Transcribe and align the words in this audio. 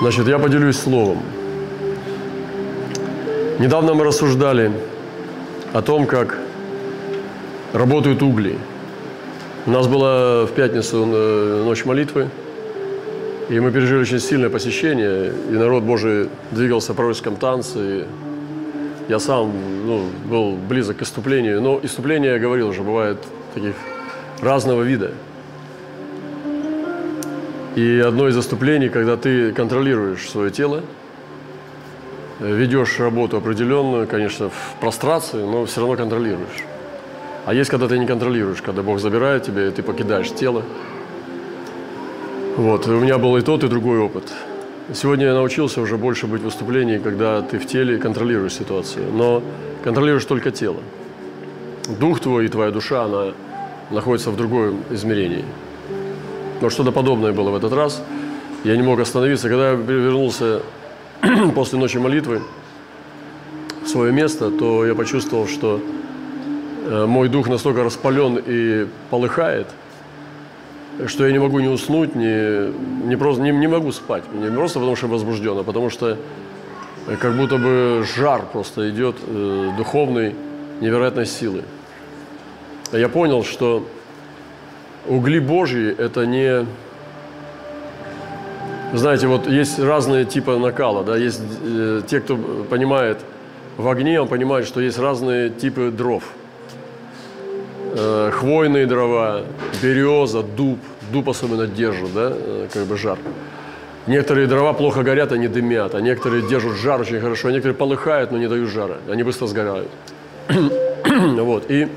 Значит, 0.00 0.26
я 0.26 0.38
поделюсь 0.38 0.76
словом. 0.76 1.22
Недавно 3.60 3.94
мы 3.94 4.04
рассуждали 4.04 4.72
о 5.72 5.82
том, 5.82 6.06
как 6.06 6.36
работают 7.72 8.20
угли. 8.20 8.58
У 9.66 9.70
нас 9.70 9.86
была 9.86 10.46
в 10.46 10.50
пятницу 10.50 11.06
э, 11.06 11.62
ночь 11.64 11.84
молитвы, 11.84 12.28
и 13.48 13.60
мы 13.60 13.70
пережили 13.70 14.00
очень 14.00 14.18
сильное 14.18 14.50
посещение, 14.50 15.32
и 15.48 15.52
народ 15.52 15.84
Божий 15.84 16.28
двигался 16.50 16.92
в 16.92 16.96
пророческом 16.96 17.36
танце. 17.36 17.78
И 17.78 18.04
я 19.08 19.20
сам 19.20 19.52
ну, 19.86 20.08
был 20.28 20.56
близок 20.56 20.98
к 20.98 21.02
иступлению, 21.02 21.62
но 21.62 21.78
иступление, 21.82 22.32
я 22.32 22.38
говорил 22.40 22.68
уже, 22.68 22.82
бывает 22.82 23.18
таких 23.54 23.74
разного 24.42 24.82
вида– 24.82 25.12
и 27.74 27.98
одно 27.98 28.28
из 28.28 28.34
заступлений, 28.34 28.88
когда 28.88 29.16
ты 29.16 29.52
контролируешь 29.52 30.28
свое 30.28 30.50
тело, 30.50 30.82
ведешь 32.38 33.00
работу 33.00 33.36
определенную, 33.36 34.06
конечно, 34.06 34.48
в 34.48 34.76
прострации, 34.80 35.42
но 35.42 35.64
все 35.66 35.80
равно 35.80 35.96
контролируешь. 35.96 36.64
А 37.46 37.52
есть, 37.52 37.70
когда 37.70 37.88
ты 37.88 37.98
не 37.98 38.06
контролируешь, 38.06 38.62
когда 38.62 38.82
Бог 38.82 39.00
забирает 39.00 39.42
тебя, 39.42 39.66
и 39.66 39.70
ты 39.70 39.82
покидаешь 39.82 40.30
тело. 40.30 40.62
Вот, 42.56 42.86
у 42.86 43.00
меня 43.00 43.18
был 43.18 43.36
и 43.36 43.42
тот, 43.42 43.64
и 43.64 43.68
другой 43.68 43.98
опыт. 43.98 44.32
Сегодня 44.92 45.26
я 45.26 45.34
научился 45.34 45.80
уже 45.80 45.96
больше 45.96 46.26
быть 46.26 46.42
в 46.42 46.44
выступлении, 46.44 46.98
когда 46.98 47.42
ты 47.42 47.58
в 47.58 47.66
теле 47.66 47.98
контролируешь 47.98 48.52
ситуацию, 48.52 49.10
но 49.12 49.42
контролируешь 49.82 50.24
только 50.24 50.50
тело. 50.50 50.80
Дух 51.98 52.20
твой 52.20 52.46
и 52.46 52.48
твоя 52.48 52.70
душа, 52.70 53.04
она 53.04 53.32
находится 53.90 54.30
в 54.30 54.36
другом 54.36 54.82
измерении– 54.90 55.44
но 56.64 56.70
что-то 56.70 56.92
подобное 56.92 57.32
было 57.32 57.50
в 57.50 57.56
этот 57.56 57.74
раз. 57.74 58.02
Я 58.64 58.74
не 58.74 58.82
мог 58.82 58.98
остановиться. 58.98 59.50
Когда 59.50 59.72
я 59.72 59.76
вернулся 59.76 60.62
после 61.54 61.78
ночи 61.78 61.98
молитвы 61.98 62.40
в 63.82 63.86
свое 63.86 64.12
место, 64.12 64.50
то 64.50 64.86
я 64.86 64.94
почувствовал, 64.94 65.46
что 65.46 65.78
э, 66.86 67.04
мой 67.04 67.28
дух 67.28 67.48
настолько 67.48 67.84
распален 67.84 68.40
и 68.46 68.86
полыхает, 69.10 69.66
что 71.06 71.26
я 71.26 71.32
не 71.32 71.38
могу 71.38 71.60
не 71.60 71.68
уснуть, 71.68 72.14
не, 72.14 72.72
не, 73.06 73.16
просто, 73.16 73.42
не, 73.42 73.50
не 73.50 73.66
могу 73.66 73.92
спать. 73.92 74.24
Не 74.32 74.50
просто 74.50 74.78
потому, 74.78 74.96
что 74.96 75.08
возбужден, 75.08 75.58
а 75.58 75.64
потому 75.64 75.90
что 75.90 76.16
э, 77.06 77.16
как 77.16 77.36
будто 77.36 77.58
бы 77.58 78.06
жар 78.16 78.46
просто 78.50 78.88
идет 78.88 79.16
э, 79.26 79.70
духовной 79.76 80.34
невероятной 80.80 81.26
силы. 81.26 81.62
Я 82.90 83.10
понял, 83.10 83.44
что 83.44 83.86
угли 85.06 85.38
Божьи– 85.38 85.94
это 85.98 86.26
не… 86.26 86.66
Знаете, 88.92 89.26
вот 89.26 89.48
есть 89.48 89.78
разные 89.80 90.24
типы 90.24 90.56
накала, 90.56 91.02
да, 91.02 91.16
есть 91.16 91.42
э, 91.64 92.02
те, 92.06 92.20
кто 92.20 92.36
понимает 92.70 93.18
в 93.76 93.88
огне, 93.88 94.20
он 94.20 94.28
понимает, 94.28 94.66
что 94.68 94.80
есть 94.80 94.98
разные 94.98 95.50
типы 95.50 95.90
дров. 95.90 96.22
Э, 97.96 98.30
хвойные 98.32 98.86
дрова, 98.86 99.42
береза, 99.82 100.44
дуб, 100.44 100.78
дуб 101.12 101.28
особенно 101.28 101.66
держит, 101.66 102.14
да, 102.14 102.32
э, 102.32 102.68
как 102.72 102.84
бы 102.84 102.96
жар. 102.96 103.18
Некоторые 104.06 104.46
дрова 104.46 104.74
плохо 104.74 105.02
горят, 105.02 105.32
они 105.32 105.48
дымят, 105.48 105.94
а 105.96 106.00
некоторые 106.00 106.46
держат 106.46 106.76
жар 106.76 107.00
очень 107.00 107.18
хорошо, 107.20 107.48
а 107.48 107.50
некоторые 107.50 107.76
полыхают, 107.76 108.30
но 108.30 108.38
не 108.38 108.48
дают 108.48 108.68
жара, 108.68 108.98
они 109.10 109.24
быстро 109.24 109.46
сгорают. 109.46 109.90
вот, 111.08 111.68
и 111.68 111.88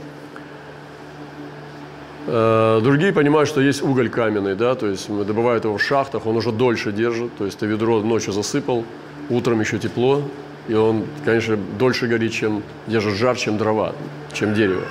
другие 2.27 3.13
понимают, 3.13 3.47
что 3.47 3.61
есть 3.61 3.81
уголь 3.81 4.09
каменный, 4.09 4.55
да, 4.55 4.75
то 4.75 4.87
есть 4.87 5.07
добывают 5.07 5.63
его 5.63 5.77
в 5.77 5.81
шахтах, 5.81 6.25
он 6.25 6.35
уже 6.35 6.51
дольше 6.51 6.91
держит, 6.91 7.35
то 7.37 7.45
есть 7.45 7.57
ты 7.57 7.65
ведро 7.65 8.01
ночью 8.01 8.33
засыпал, 8.33 8.83
утром 9.29 9.61
еще 9.61 9.79
тепло, 9.79 10.21
и 10.67 10.73
он, 10.73 11.05
конечно, 11.23 11.57
дольше 11.79 12.07
горит, 12.07 12.33
чем 12.33 12.63
держит 12.85 13.15
жар, 13.15 13.37
чем 13.37 13.57
дрова, 13.57 13.93
чем 14.33 14.53
дерево. 14.53 14.83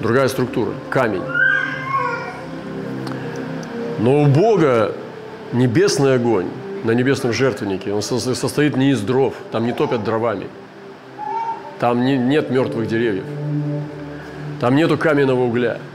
Другая 0.00 0.28
структура– 0.28 0.70
камень. 0.90 1.22
Но 3.98 4.22
у 4.22 4.26
Бога 4.26 4.94
небесный 5.52 6.14
огонь 6.14 6.46
на 6.84 6.92
небесном 6.92 7.32
жертвеннике, 7.32 7.92
он 7.92 8.02
состоит 8.02 8.76
не 8.76 8.90
из 8.90 9.00
дров, 9.00 9.34
там 9.50 9.66
не 9.66 9.72
топят 9.72 10.04
дровами, 10.04 10.46
там 11.80 12.04
не, 12.04 12.16
нет 12.16 12.50
мертвых 12.50 12.86
деревьев, 12.86 13.24
там 14.60 14.76
нету 14.76 14.96
каменного 14.96 15.42
угля– 15.42 15.78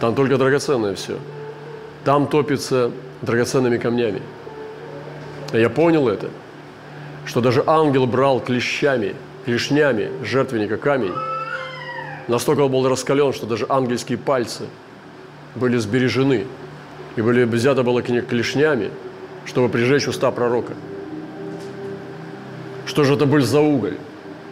там 0.00 0.14
только 0.14 0.38
драгоценное 0.38 0.94
все. 0.94 1.18
Там 2.04 2.28
топится 2.28 2.92
драгоценными 3.22 3.78
камнями. 3.78 4.22
Я 5.52 5.70
понял 5.70 6.08
это, 6.08 6.28
что 7.26 7.40
даже 7.40 7.64
ангел 7.66 8.06
брал 8.06 8.40
клещами, 8.40 9.16
клешнями 9.44 10.10
жертвенника 10.22 10.76
камень. 10.76 11.14
Настолько 12.28 12.60
он 12.60 12.72
был 12.72 12.88
раскален, 12.88 13.32
что 13.32 13.46
даже 13.46 13.66
ангельские 13.68 14.18
пальцы 14.18 14.64
были 15.54 15.78
сбережены 15.78 16.46
и 17.16 17.22
были 17.22 17.44
взято 17.44 17.82
было 17.82 18.02
к 18.02 18.08
ним 18.08 18.24
клешнями, 18.24 18.90
чтобы 19.46 19.68
прижечь 19.68 20.06
уста 20.06 20.30
пророка. 20.30 20.74
Что 22.86 23.04
же 23.04 23.14
это 23.14 23.26
был 23.26 23.40
за 23.40 23.60
уголь? 23.60 23.96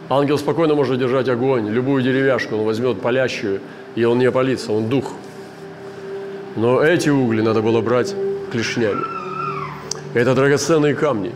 Ангел 0.09 0.37
спокойно 0.37 0.75
может 0.75 0.99
держать 0.99 1.29
огонь, 1.29 1.69
любую 1.69 2.01
деревяшку 2.01 2.55
он 2.55 2.65
возьмет 2.65 3.01
палящую, 3.01 3.61
и 3.95 4.03
он 4.03 4.19
не 4.19 4.25
опалится, 4.25 4.73
он 4.73 4.89
дух– 4.89 5.13
но 6.57 6.81
эти 6.81 7.09
угли 7.09 7.41
надо 7.41 7.61
было 7.61 7.81
брать 7.81 8.15
клешнями. 8.51 9.03
Это 10.15 10.33
драгоценные 10.33 10.95
камни. 10.95 11.33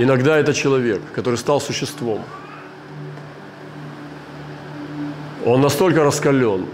Иногда 0.00 0.36
это 0.36 0.52
человек, 0.52 1.00
который 1.14 1.36
стал 1.36 1.60
существом. 1.60 2.20
Он 5.46 5.60
настолько 5.60 6.02
раскален, 6.02 6.66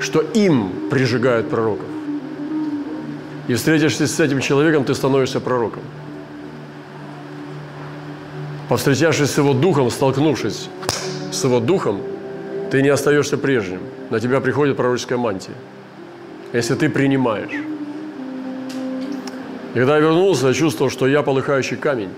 что 0.00 0.20
им 0.20 0.90
прижигают 0.90 1.48
пророков. 1.48 1.86
И 3.46 3.54
встретишься 3.54 4.08
с 4.08 4.18
этим 4.18 4.40
человеком, 4.40 4.84
ты 4.84 4.94
становишься 4.94 5.38
пророком. 5.40 5.82
Повстречавшись 8.68 9.30
с 9.30 9.38
его 9.38 9.52
духом, 9.52 9.90
столкнувшись 9.90 10.68
с 11.30 11.44
его 11.44 11.60
духом, 11.60 12.00
ты 12.70 12.82
не 12.82 12.88
остаешься 12.88 13.36
прежним. 13.36 13.80
На 14.10 14.20
тебя 14.20 14.40
приходит 14.40 14.76
пророческая 14.76 15.18
мантия. 15.18 15.54
Если 16.52 16.74
ты 16.74 16.88
принимаешь. 16.88 17.52
И 19.74 19.78
когда 19.78 19.96
я 19.96 20.00
вернулся, 20.00 20.48
я 20.48 20.54
чувствовал, 20.54 20.90
что 20.90 21.06
я 21.06 21.22
полыхающий 21.22 21.76
камень. 21.76 22.10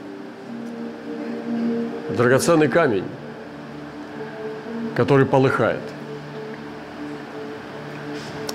Драгоценный 2.17 2.69
камень, 2.69 3.05
который 4.95 5.27
полыхает. 5.27 5.81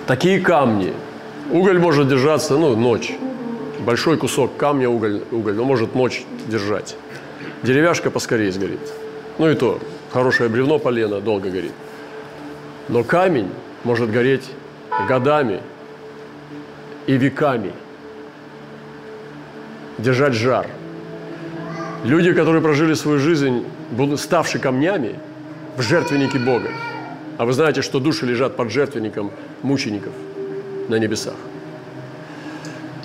Такие 0.05 0.39
камни. 0.39 0.93
Уголь 1.51 1.79
может 1.79 2.07
держаться, 2.07 2.57
ну, 2.57 2.75
ночь. 2.75 3.13
Большой 3.79 4.17
кусок 4.17 4.57
камня 4.57 4.89
уголь, 4.89 5.21
уголь, 5.31 5.53
но 5.53 5.63
может 5.63 5.95
ночь 5.95 6.25
держать. 6.47 6.95
Деревяшка 7.63 8.11
поскорее 8.11 8.51
сгорит. 8.51 8.79
Ну 9.37 9.49
и 9.49 9.55
то, 9.55 9.79
хорошее 10.11 10.49
бревно 10.49 10.79
полено 10.79 11.21
долго 11.21 11.49
горит. 11.49 11.71
Но 12.89 13.03
камень 13.03 13.49
может 13.83 14.11
гореть 14.11 14.49
годами 15.07 15.61
и 17.05 17.13
веками, 17.17 17.73
держать 19.97 20.33
жар. 20.33 20.67
Люди, 22.03 22.33
которые 22.33 22.61
прожили 22.61 22.93
свою 22.93 23.19
жизнь, 23.19 23.65
ставшие 24.17 24.61
камнями 24.61 25.15
в 25.75 25.81
жертвеннике 25.81 26.39
Бога. 26.39 26.69
А 27.37 27.45
вы 27.45 27.53
знаете, 27.53 27.81
что 27.81 27.99
души 27.99 28.25
лежат 28.25 28.55
под 28.55 28.71
жертвенником 28.71 29.31
мучеников 29.63 30.13
на 30.87 30.95
небесах. 30.95 31.35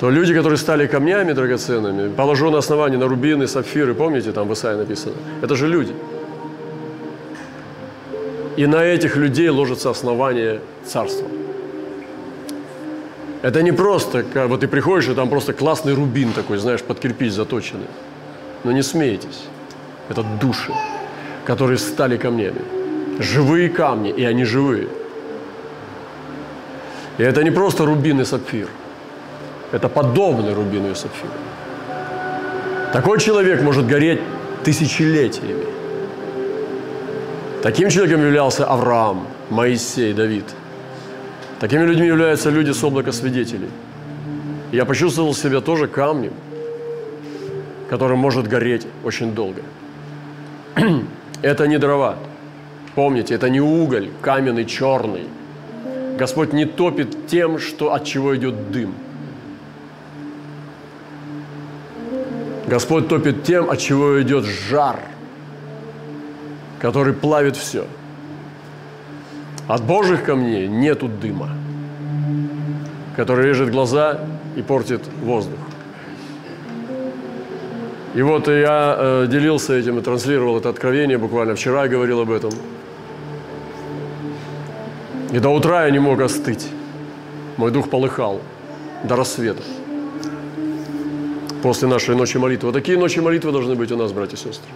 То 0.01 0.11
люди, 0.11 0.35
которые 0.35 0.59
стали 0.59 0.87
камнями 0.87 1.33
драгоценными, 1.33 2.12
положены 2.12 2.56
основания 2.56 2.99
на 2.99 3.06
рубины, 3.06 3.47
сапфиры, 3.47 3.95
помните, 3.95 4.33
там 4.33 4.49
в 4.49 4.53
Исаии 4.53 4.77
написано, 4.77 5.15
это 5.43 5.55
же 5.55 5.69
люди– 5.69 5.95
и 8.57 8.67
на 8.67 8.85
этих 8.85 9.17
людей 9.17 9.49
ложится 9.49 9.91
основание 9.91 10.61
царства. 10.85 11.27
Это 13.43 13.63
не 13.63 13.73
просто, 13.73 14.25
вот 14.47 14.61
ты 14.61 14.69
приходишь, 14.69 15.09
и 15.09 15.15
там 15.15 15.29
просто 15.29 15.53
классный 15.53 15.95
рубин 15.95 16.33
такой, 16.33 16.59
знаешь, 16.59 16.83
под 16.83 17.01
кирпич 17.01 17.33
заточенный. 17.33 17.89
Но 18.65 18.73
не 18.73 18.83
смейтесь. 18.83 19.45
Это 20.09 20.23
души, 20.41 20.73
которые 21.45 21.79
стали 21.79 22.17
камнями. 22.17 22.63
Живые 23.19 23.69
камни, 23.69 24.11
и 24.11 24.25
они 24.25 24.45
живые. 24.45 24.89
И 27.19 27.23
это 27.23 27.43
не 27.43 27.51
просто 27.51 27.85
рубин 27.85 28.21
и 28.21 28.25
сапфир. 28.25 28.69
Это 29.73 29.89
подобный 29.89 30.55
рубину 30.55 30.91
и 30.91 30.95
сапфиру. 30.95 31.33
Такой 32.93 33.19
человек 33.19 33.63
может 33.63 33.87
гореть 33.87 34.21
тысячелетиями. 34.65 35.67
Таким 37.62 37.91
человеком 37.91 38.25
являлся 38.25 38.67
Авраам, 38.67 39.29
Моисей, 39.49 40.12
Давид. 40.12 40.44
Такими 41.61 41.85
людьми 41.85 42.09
являются 42.09 42.50
люди 42.50 42.73
с 42.73 42.82
облака 42.82 43.12
свидетелей. 43.12 43.69
Я 44.73 44.85
почувствовал 44.85 45.32
себя 45.32 45.61
тоже 45.61 45.87
камнем, 45.87 46.32
который 47.88 48.17
может 48.17 48.49
гореть 48.49 48.88
очень 49.05 49.32
долго. 49.32 49.62
Это 51.43 51.69
не 51.69 51.79
дрова. 51.79 52.17
Помните, 52.97 53.35
это 53.35 53.49
не 53.49 53.61
уголь, 53.61 54.11
каменный, 54.20 54.67
черный. 54.67 55.26
Господь 56.19 56.53
не 56.53 56.67
топит 56.67 57.26
тем, 57.26 57.58
что, 57.58 57.94
от 57.94 58.05
чего 58.05 58.37
идет 58.37 58.70
дым. 58.70 58.93
Господь 62.67 63.08
топит 63.08 63.44
тем, 63.44 63.70
от 63.70 63.79
чего 63.79 64.20
идет 64.20 64.44
жар, 64.44 65.00
который 66.82 67.14
плавит 67.14 67.56
все. 67.56 67.87
От 69.69 69.84
Божьих 69.84 70.25
камней 70.25 70.67
нету 70.67 71.06
дыма, 71.06 71.50
который 73.17 73.46
режет 73.46 73.70
глаза 73.70 74.19
и 74.56 74.62
портит 74.62 75.00
воздух. 75.23 75.61
И 78.17 78.20
вот 78.20 78.49
я 78.49 78.96
э, 78.99 79.26
делился 79.31 79.75
этим 79.75 80.00
и 80.00 80.02
транслировал 80.02 80.58
это 80.58 80.69
откровение 80.70 81.19
буквально 81.19 81.55
вчера, 81.55 81.87
говорил 81.87 82.20
об 82.20 82.32
этом. 82.32 82.50
И 85.31 85.38
до 85.38 85.50
утра 85.50 85.84
я 85.84 85.90
не 85.90 86.00
мог 86.00 86.20
остыть. 86.20 86.69
Мой 87.56 87.70
дух 87.70 87.90
полыхал 87.90 88.40
до 89.05 89.14
рассвета. 89.14 89.62
После 91.62 91.87
нашей 91.87 92.17
ночи 92.17 92.38
молитвы. 92.38 92.73
Такие 92.73 92.99
ночи 92.99 93.20
молитвы 93.20 93.52
должны 93.52 93.76
быть 93.76 93.93
у 93.93 93.96
нас, 93.96 94.12
братья 94.12 94.37
и 94.37 94.40
сестры. 94.40 94.69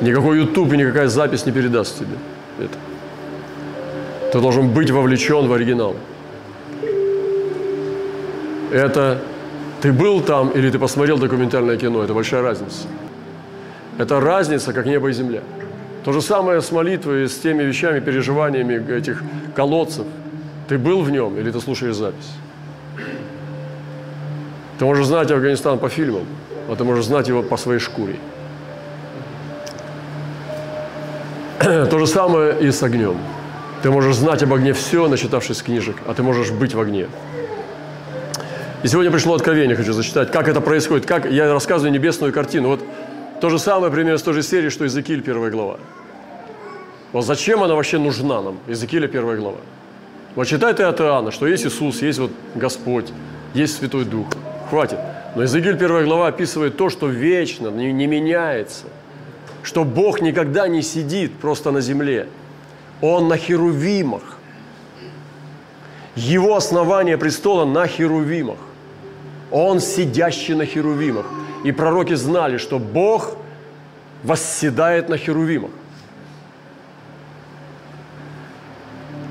Никакой 0.00 0.38
YouTube 0.38 0.72
и 0.72 0.76
никакая 0.76 1.08
запись 1.08 1.46
не 1.46 1.52
передаст 1.52 1.98
тебе 1.98 2.16
это. 2.58 2.78
Ты 4.32 4.40
должен 4.40 4.70
быть 4.70 4.90
вовлечен 4.90 5.48
в 5.48 5.52
оригинал. 5.52 5.96
Это 8.72 9.20
ты 9.80 9.92
был 9.92 10.20
там 10.20 10.50
или 10.50 10.70
ты 10.70 10.78
посмотрел 10.78 11.18
документальное 11.18 11.76
кино, 11.76 12.02
это 12.02 12.14
большая 12.14 12.42
разница. 12.42 12.86
Это 13.98 14.20
разница, 14.20 14.72
как 14.72 14.86
небо 14.86 15.08
и 15.08 15.12
земля. 15.12 15.40
То 16.04 16.12
же 16.12 16.20
самое 16.20 16.60
с 16.60 16.72
молитвой, 16.72 17.28
с 17.28 17.36
теми 17.38 17.62
вещами, 17.62 18.00
переживаниями 18.00 18.92
этих 18.92 19.22
колодцев. 19.54 20.06
Ты 20.68 20.78
был 20.78 21.02
в 21.02 21.10
нем 21.10 21.38
или 21.38 21.50
ты 21.50 21.60
слушаешь 21.60 21.94
запись? 21.94 22.32
Ты 24.78 24.84
можешь 24.84 25.06
знать 25.06 25.30
Афганистан 25.30 25.78
по 25.78 25.88
фильмам, 25.88 26.26
а 26.68 26.74
ты 26.74 26.84
можешь 26.84 27.04
знать 27.04 27.28
его 27.28 27.42
по 27.42 27.56
своей 27.56 27.78
шкуре. 27.78 28.16
То 31.60 31.98
же 31.98 32.06
самое 32.06 32.60
и 32.60 32.70
с 32.70 32.82
огнем. 32.82 33.16
Ты 33.82 33.90
можешь 33.90 34.16
знать 34.16 34.42
об 34.42 34.52
огне 34.52 34.72
все, 34.72 35.08
начитавшись 35.08 35.62
книжек, 35.62 35.96
а 36.06 36.14
ты 36.14 36.22
можешь 36.22 36.50
быть 36.50 36.74
в 36.74 36.80
огне. 36.80 37.06
И 38.82 38.88
сегодня 38.88 39.10
пришло 39.10 39.34
откровение, 39.34 39.76
хочу 39.76 39.92
зачитать, 39.92 40.30
как 40.30 40.48
это 40.48 40.60
происходит, 40.60 41.06
как 41.06 41.30
я 41.30 41.52
рассказываю 41.52 41.92
небесную 41.92 42.32
картину. 42.32 42.68
Вот 42.68 42.80
то 43.40 43.50
же 43.50 43.58
самое, 43.58 43.92
примерно 43.92 44.18
с 44.18 44.22
той 44.22 44.34
же 44.34 44.42
серии, 44.42 44.68
что 44.68 44.84
Иезекииль, 44.84 45.22
первая 45.22 45.50
глава. 45.50 45.78
Вот 47.12 47.24
зачем 47.24 47.62
она 47.62 47.74
вообще 47.74 47.98
нужна 47.98 48.42
нам, 48.42 48.58
Иезекииля, 48.66 49.06
первая 49.06 49.36
глава? 49.36 49.58
Вот 50.34 50.46
читай 50.46 50.74
ты 50.74 50.82
от 50.82 51.00
Иоанна, 51.00 51.30
что 51.30 51.46
есть 51.46 51.64
Иисус, 51.64 52.02
есть 52.02 52.18
вот 52.18 52.32
Господь, 52.54 53.12
есть 53.54 53.76
Святой 53.76 54.04
Дух. 54.04 54.26
Хватит. 54.68 54.98
Но 55.36 55.42
Иезекииль, 55.42 55.78
первая 55.78 56.04
глава, 56.04 56.26
описывает 56.28 56.76
то, 56.76 56.90
что 56.90 57.06
вечно, 57.06 57.68
не, 57.68 57.92
не 57.92 58.06
меняется. 58.06 58.86
Что 59.64 59.84
Бог 59.84 60.20
никогда 60.20 60.68
не 60.68 60.82
сидит 60.82 61.38
просто 61.38 61.70
на 61.70 61.80
земле. 61.80 62.28
Он 63.00 63.28
на 63.28 63.38
херувимах. 63.38 64.38
Его 66.14 66.54
основание 66.54 67.16
престола 67.16 67.64
на 67.64 67.86
херувимах. 67.86 68.58
Он 69.50 69.80
сидящий 69.80 70.54
на 70.54 70.66
херувимах. 70.66 71.24
И 71.64 71.72
пророки 71.72 72.12
знали, 72.12 72.58
что 72.58 72.78
Бог 72.78 73.38
восседает 74.22 75.08
на 75.08 75.16
херувимах. 75.16 75.70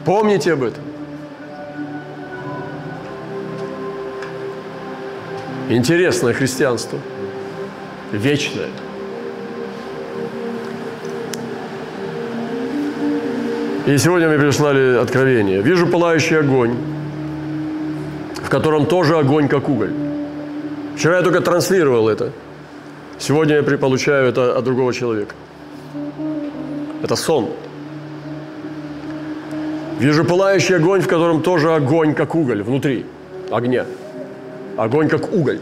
Помните 0.03 0.53
об 0.53 0.63
этом. 0.63 0.83
Интересное 5.69 6.33
христианство. 6.33 6.99
Вечное. 8.11 8.69
И 13.85 13.97
сегодня 13.97 14.29
мне 14.29 14.39
прислали 14.39 14.95
откровение. 14.95 15.61
Вижу 15.61 15.87
пылающий 15.87 16.39
огонь, 16.39 16.73
в 18.41 18.49
котором 18.49 18.85
тоже 18.85 19.17
огонь, 19.17 19.49
как 19.49 19.67
уголь. 19.67 19.91
Вчера 20.95 21.17
я 21.17 21.21
только 21.21 21.41
транслировал 21.41 22.07
это. 22.07 22.31
Сегодня 23.19 23.55
я 23.55 23.77
получаю 23.77 24.29
это 24.29 24.57
от 24.57 24.63
другого 24.63 24.93
человека. 24.93 25.35
Это 27.03 27.17
сон. 27.17 27.49
Вижу 29.99 30.23
пылающий 30.23 30.77
огонь, 30.77 31.01
в 31.01 31.07
котором 31.07 31.41
тоже 31.41 31.73
огонь, 31.73 32.13
как 32.13 32.35
уголь, 32.35 32.63
внутри 32.63 33.05
огня. 33.51 33.85
Огонь, 34.77 35.09
как 35.09 35.33
уголь. 35.33 35.59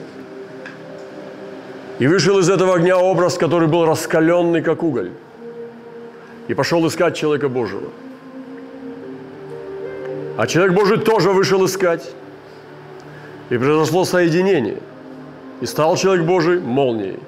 И 1.97 2.05
вышел 2.05 2.37
из 2.37 2.51
этого 2.51 2.75
огня 2.75 2.99
образ, 2.99 3.37
который 3.39 3.67
был 3.67 3.83
раскаленный, 3.85 4.61
как 4.61 4.83
уголь. 4.83 5.09
И 6.47 6.53
пошел 6.53 6.85
искать 6.87 7.15
человека 7.15 7.49
Божьего. 7.49 7.89
А 10.37 10.47
человек 10.47 10.75
Божий 10.75 10.97
тоже 10.97 11.31
вышел 11.31 11.65
искать. 11.65 12.09
И 13.49 13.57
произошло 13.57 14.05
соединение– 14.05 14.77
и 15.61 15.65
стал 15.65 15.95
человек 15.95 16.25
Божий 16.25 16.59
молнией. 16.59 17.19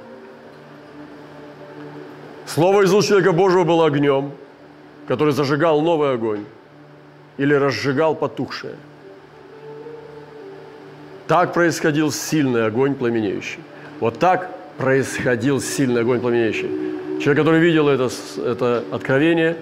Слово 2.45 2.83
из 2.83 2.93
уст 2.93 3.07
человека 3.07 3.31
Божьего 3.31 3.63
было 3.63 3.85
огнем, 3.85 4.31
который 5.07 5.33
зажигал 5.33 5.81
новый 5.81 6.13
огонь 6.13 6.43
или 7.37 7.53
разжигал 7.53 8.15
потухшее. 8.15 8.75
Так 11.27 11.53
происходил 11.53 12.11
сильный 12.11 12.65
огонь 12.65 12.95
пламенеющий. 12.95 13.59
Вот 13.99 14.19
так 14.19 14.49
происходил 14.77 15.61
сильный 15.61 16.01
огонь 16.01 16.19
пламенеющий. 16.19 16.69
Человек, 17.21 17.37
который 17.37 17.59
видел 17.59 17.87
это, 17.87 18.09
это 18.37 18.83
откровение, 18.91 19.55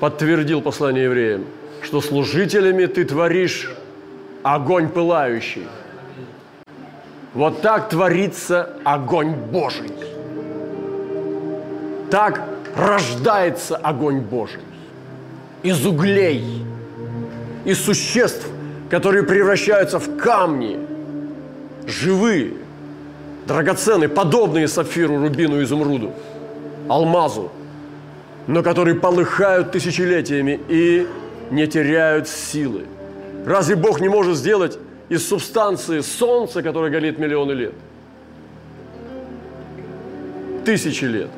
подтвердил 0.00 0.60
послание 0.60 1.04
евреям, 1.04 1.44
что 1.84 2.00
служителями 2.00 2.86
ты 2.86 3.04
творишь 3.04 3.70
огонь 4.42 4.88
пылающий– 4.88 5.66
вот 7.34 7.62
так 7.62 7.88
творится 7.88 8.70
огонь 8.84 9.32
Божий. 9.34 9.90
Так 12.10 12.48
рождается 12.76 13.76
огонь 13.76 14.20
Божий. 14.20 14.60
Из 15.64 15.84
углей, 15.84 16.64
из 17.64 17.84
существ, 17.84 18.46
которые 18.88 19.24
превращаются 19.24 19.98
в 19.98 20.16
камни, 20.16 20.78
живые, 21.86 22.52
драгоценные, 23.48 24.08
подобные 24.08 24.68
сапфиру, 24.68 25.18
рубину, 25.18 25.60
изумруду, 25.60 26.12
алмазу, 26.88 27.50
но 28.46 28.62
которые 28.62 28.94
полыхают 28.94 29.72
тысячелетиями 29.72 30.60
и 30.68 31.08
не 31.50 31.66
теряют 31.66 32.28
силы. 32.28 32.84
Разве 33.46 33.76
Бог 33.76 34.00
не 34.00 34.08
может 34.08 34.36
сделать 34.36 34.78
из 35.08 35.26
субстанции 35.28 36.00
Солнца, 36.00 36.62
которое 36.62 36.90
горит 36.90 37.18
миллионы 37.18 37.52
лет. 37.52 37.74
Тысячи 40.64 41.04
лет. 41.04 41.28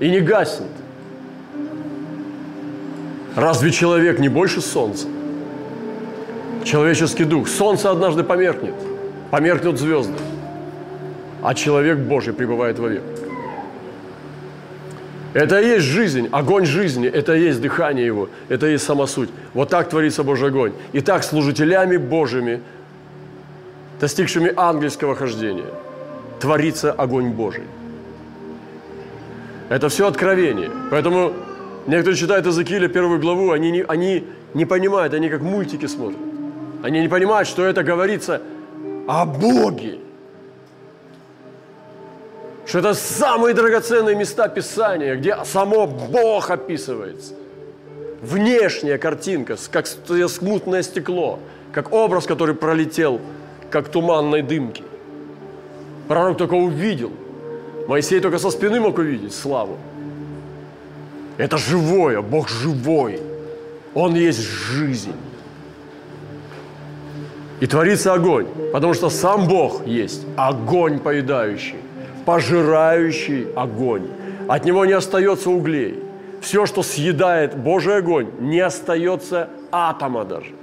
И 0.00 0.10
не 0.10 0.20
гаснет. 0.20 0.68
Разве 3.34 3.70
человек 3.70 4.18
не 4.18 4.28
больше 4.28 4.60
Солнца? 4.60 5.06
Человеческий 6.64 7.24
дух. 7.24 7.48
Солнце 7.48 7.90
однажды 7.90 8.22
померкнет. 8.22 8.74
Померкнут 9.30 9.78
звезды. 9.78 10.18
А 11.42 11.54
человек 11.54 11.98
Божий 11.98 12.34
пребывает 12.34 12.78
вовек. 12.78 13.02
Это 15.34 15.60
и 15.60 15.66
есть 15.66 15.86
жизнь, 15.86 16.28
огонь 16.30 16.66
жизни, 16.66 17.08
это 17.08 17.34
и 17.34 17.40
есть 17.42 17.60
дыхание 17.60 18.04
Его, 18.04 18.28
это 18.48 18.66
и 18.66 18.72
есть 18.72 18.84
сама 18.84 19.06
суть. 19.06 19.30
Вот 19.54 19.70
так 19.70 19.88
творится 19.88 20.22
Божий 20.24 20.48
огонь. 20.48 20.72
И 20.92 21.00
так 21.00 21.24
служителями 21.24 21.96
Божьими, 21.96 22.60
достигшими 23.98 24.52
ангельского 24.54 25.14
хождения, 25.14 25.70
творится 26.38 26.92
огонь 26.92 27.30
Божий. 27.30 27.64
Это 29.70 29.88
все 29.88 30.06
откровение. 30.06 30.70
Поэтому 30.90 31.32
некоторые 31.86 32.18
читают 32.18 32.44
Иезекииля 32.44 32.88
первую 32.88 33.18
главу, 33.18 33.52
они 33.52 33.70
не, 33.70 33.82
они 33.82 34.24
не 34.52 34.66
понимают, 34.66 35.14
они 35.14 35.30
как 35.30 35.40
мультики 35.40 35.86
смотрят. 35.86 36.20
Они 36.82 37.00
не 37.00 37.08
понимают, 37.08 37.48
что 37.48 37.64
это 37.64 37.82
говорится 37.82 38.42
о 39.08 39.24
Боге 39.24 40.01
что 42.66 42.78
это 42.78 42.94
самые 42.94 43.54
драгоценные 43.54 44.14
места 44.14 44.48
Писания, 44.48 45.16
где 45.16 45.36
само 45.44 45.86
Бог 45.86 46.50
описывается. 46.50 47.34
Внешняя 48.20 48.98
картинка, 48.98 49.56
как 49.70 49.86
смутное 49.86 50.82
стекло, 50.82 51.38
как 51.72 51.92
образ, 51.92 52.26
который 52.26 52.54
пролетел 52.54 53.20
как 53.70 53.88
туманной 53.88 54.42
дымки. 54.42 54.84
Пророк 56.06 56.38
только 56.38 56.54
увидел. 56.54 57.10
Моисей 57.88 58.20
только 58.20 58.38
со 58.38 58.50
спины 58.50 58.78
мог 58.80 58.98
увидеть 58.98 59.34
славу. 59.34 59.76
Это 61.38 61.56
живое, 61.56 62.20
Бог 62.20 62.48
живой. 62.48 63.20
Он 63.94 64.14
есть 64.14 64.40
жизнь. 64.40 65.14
И 67.60 67.66
творится 67.66 68.12
огонь, 68.12 68.46
потому 68.72 68.92
что 68.92 69.08
сам 69.08 69.46
Бог 69.46 69.86
есть 69.86 70.22
огонь 70.36 70.98
поедающий, 70.98 71.76
пожирающий 72.24 73.52
огонь. 73.54 74.08
От 74.48 74.64
него 74.64 74.84
не 74.84 74.92
остается 74.92 75.50
углей. 75.50 75.98
Все, 76.40 76.66
что 76.66 76.82
съедает 76.82 77.56
Божий 77.56 77.96
огонь, 77.96 78.28
не 78.40 78.60
остается 78.60 79.48
атома 79.70 80.24
даже. 80.24 80.54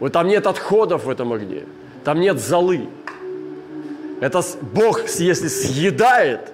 Вот 0.00 0.12
там 0.12 0.28
нет 0.28 0.46
отходов 0.46 1.04
в 1.04 1.10
этом 1.10 1.32
огне, 1.32 1.64
там 2.04 2.20
нет 2.20 2.40
золы. 2.40 2.88
Это 4.20 4.42
Бог, 4.62 5.02
если 5.18 5.48
съедает, 5.48 6.52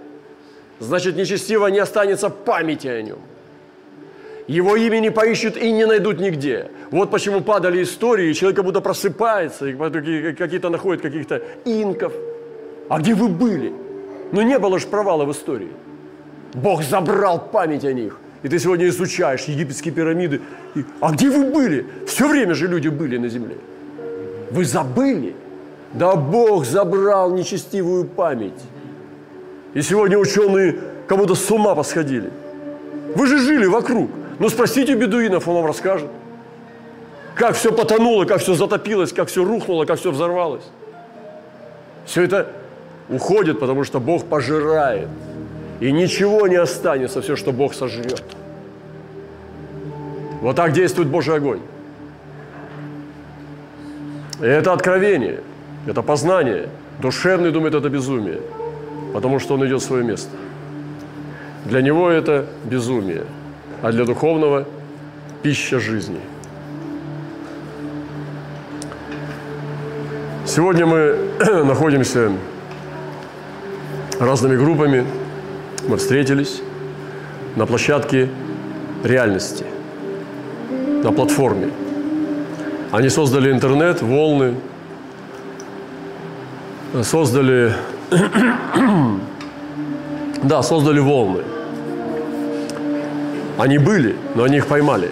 значит 0.80 1.16
нечестиво 1.16 1.68
не 1.68 1.78
останется 1.78 2.28
памяти 2.28 2.88
о 2.88 3.02
нем. 3.02 3.18
Его 4.47 4.76
имя 4.76 4.99
не 4.99 5.11
поищут 5.11 5.56
и 5.56 5.73
не 5.73 5.87
найдут 5.87 6.21
нигде. 6.21 6.71
Вот 6.90 7.11
почему 7.11 7.40
падали 7.40 7.83
истории, 7.83 8.30
и 8.30 8.35
человек 8.35 8.56
как 8.56 8.64
будто 8.64 8.80
просыпается, 8.80 9.66
и 9.66 9.75
какие-то 10.35 10.68
находят 10.68 11.00
каких-то 11.02 11.40
инков. 11.64 12.12
А 12.88 12.99
где 12.99 13.14
вы 13.14 13.28
были? 13.28 13.73
Ну 14.33 14.43
не 14.43 14.59
было 14.59 14.78
же 14.78 14.87
провала 14.87 15.25
в 15.25 15.33
истории. 15.33 15.73
Бог 16.54 16.83
забрал 16.83 17.38
память 17.38 17.85
о 17.85 17.93
них. 17.93 18.19
И 18.43 18.49
ты 18.49 18.59
сегодня 18.59 18.88
изучаешь 18.88 19.45
египетские 19.45 19.95
пирамиды. 19.95 20.43
И, 20.75 20.85
а 21.00 21.12
где 21.12 21.31
вы 21.31 21.50
были? 21.50 21.87
Все 22.07 22.28
время 22.28 22.54
же 22.54 22.69
люди 22.69 22.88
были 22.88 23.16
на 23.16 23.28
земле. 23.28 23.57
Вы 24.50 24.64
забыли? 24.64 25.35
Да 25.95 26.14
Бог 26.14 26.64
забрал 26.66 27.31
нечестивую 27.33 28.04
память. 28.04 28.61
И 29.73 29.83
сегодня 29.83 30.19
ученые 30.19 30.78
как 31.09 31.19
будто 31.19 31.35
с 31.35 31.50
ума 31.50 31.75
посходили. 31.75 32.31
Вы 33.14 33.26
же 33.26 33.38
жили 33.38 33.66
вокруг. 33.66 34.11
Ну 34.38 34.49
спросите 34.49 34.95
бедуинов, 34.95 35.49
он 35.49 35.54
вам 35.54 35.66
расскажет. 35.66 36.11
Как 37.35 37.57
все 37.57 37.73
потонуло, 37.73 38.25
как 38.25 38.40
все 38.40 38.54
затопилось, 38.54 39.12
как 39.12 39.28
все 39.28 39.45
рухнуло, 39.45 39.87
как 39.87 39.99
все 39.99 40.11
взорвалось. 40.11 40.64
Все 42.07 42.23
это 42.23 42.49
уходит, 43.08 43.61
потому 43.61 43.84
что 43.84 44.00
Бог 44.00 44.25
пожирает. 44.25 45.08
И 45.80 45.92
ничего 45.92 46.46
не 46.46 46.56
останется, 46.56 47.20
все, 47.20 47.37
что 47.37 47.52
Бог 47.52 47.75
сожрет. 47.75 48.23
Вот 50.40 50.56
так 50.56 50.73
действует 50.73 51.08
Божий 51.08 51.37
огонь. 51.37 51.61
И 54.40 54.44
это 54.44 54.73
откровение, 54.73 55.40
это 55.87 56.02
познание. 56.02 56.68
Душевный 57.00 57.50
думает, 57.50 57.75
это 57.75 57.88
безумие, 57.88 58.40
потому 59.12 59.38
что 59.40 59.54
он 59.54 59.66
идет 59.66 59.82
в 59.82 59.84
свое 59.84 60.04
место. 60.04 60.30
Для 61.64 61.82
него 61.82 62.08
это 62.08 62.46
безумие– 62.64 63.25
а 63.84 63.92
для 63.92 64.06
духовного– 64.06 64.66
пища 65.42 65.78
жизни. 65.78 66.20
Сегодня 70.46 70.87
мы 70.87 71.18
находимся 71.64 72.32
разными 74.18 74.56
группами, 74.56 75.06
мы 75.88 75.97
встретились 75.97 76.61
на 77.56 77.66
площадке 77.66 78.28
реальности, 79.02 79.64
на 81.02 81.12
платформе. 81.12 81.71
Они 82.90 83.09
создали 83.09 83.50
интернет, 83.50 84.02
волны, 84.02 84.54
создали, 87.02 87.73
да, 90.42 90.62
создали 90.62 91.00
волны– 91.00 91.42
они 93.56 93.78
были, 93.78 94.16
но 94.35 94.44
они 94.44 94.56
их 94.56 94.66
поймали. 94.66 95.11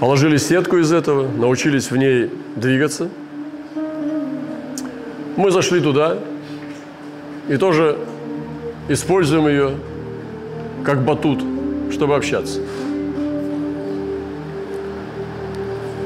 Положили 0.00 0.36
сетку 0.36 0.76
из 0.76 0.92
этого, 0.92 1.28
научились 1.28 1.90
в 1.90 1.96
ней 1.96 2.30
двигаться. 2.56 3.08
Мы 5.36 5.50
зашли 5.50 5.80
туда 5.80 6.18
и 7.48 7.56
тоже 7.56 7.98
используем 8.88 9.48
ее 9.48 9.72
как 10.84 11.02
батут, 11.04 11.42
чтобы 11.92 12.16
общаться. 12.16 12.60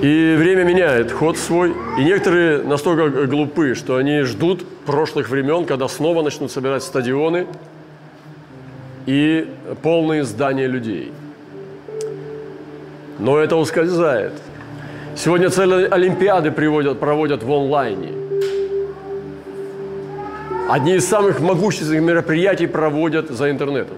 И 0.01 0.37
время 0.39 0.63
меняет 0.63 1.11
ход 1.11 1.37
свой. 1.37 1.75
И 1.99 2.05
некоторые 2.05 2.63
настолько 2.63 3.27
глупы, 3.27 3.75
что 3.75 3.97
они 3.97 4.21
ждут 4.21 4.65
прошлых 4.87 5.29
времен, 5.29 5.65
когда 5.65 5.89
снова 5.89 6.23
начнут 6.23 6.53
собирать 6.53 6.83
стадионы– 6.83 7.47
и 9.09 9.49
полные 9.83 10.23
здания 10.23 10.67
людей. 10.67 11.13
Но 13.19 13.39
это 13.39 13.57
ускользает. 13.57 14.35
Сегодня 15.17 15.49
целые 15.49 15.87
олимпиады 15.87 16.51
приводят, 16.51 17.01
проводят 17.01 17.43
в 17.43 17.51
онлайне. 17.51 18.13
Одни 20.69 20.97
из 20.97 21.09
самых 21.09 21.41
могущественных 21.41 22.03
мероприятий 22.03 22.67
проводят 22.67 23.31
за 23.31 23.51
интернетом. 23.51 23.97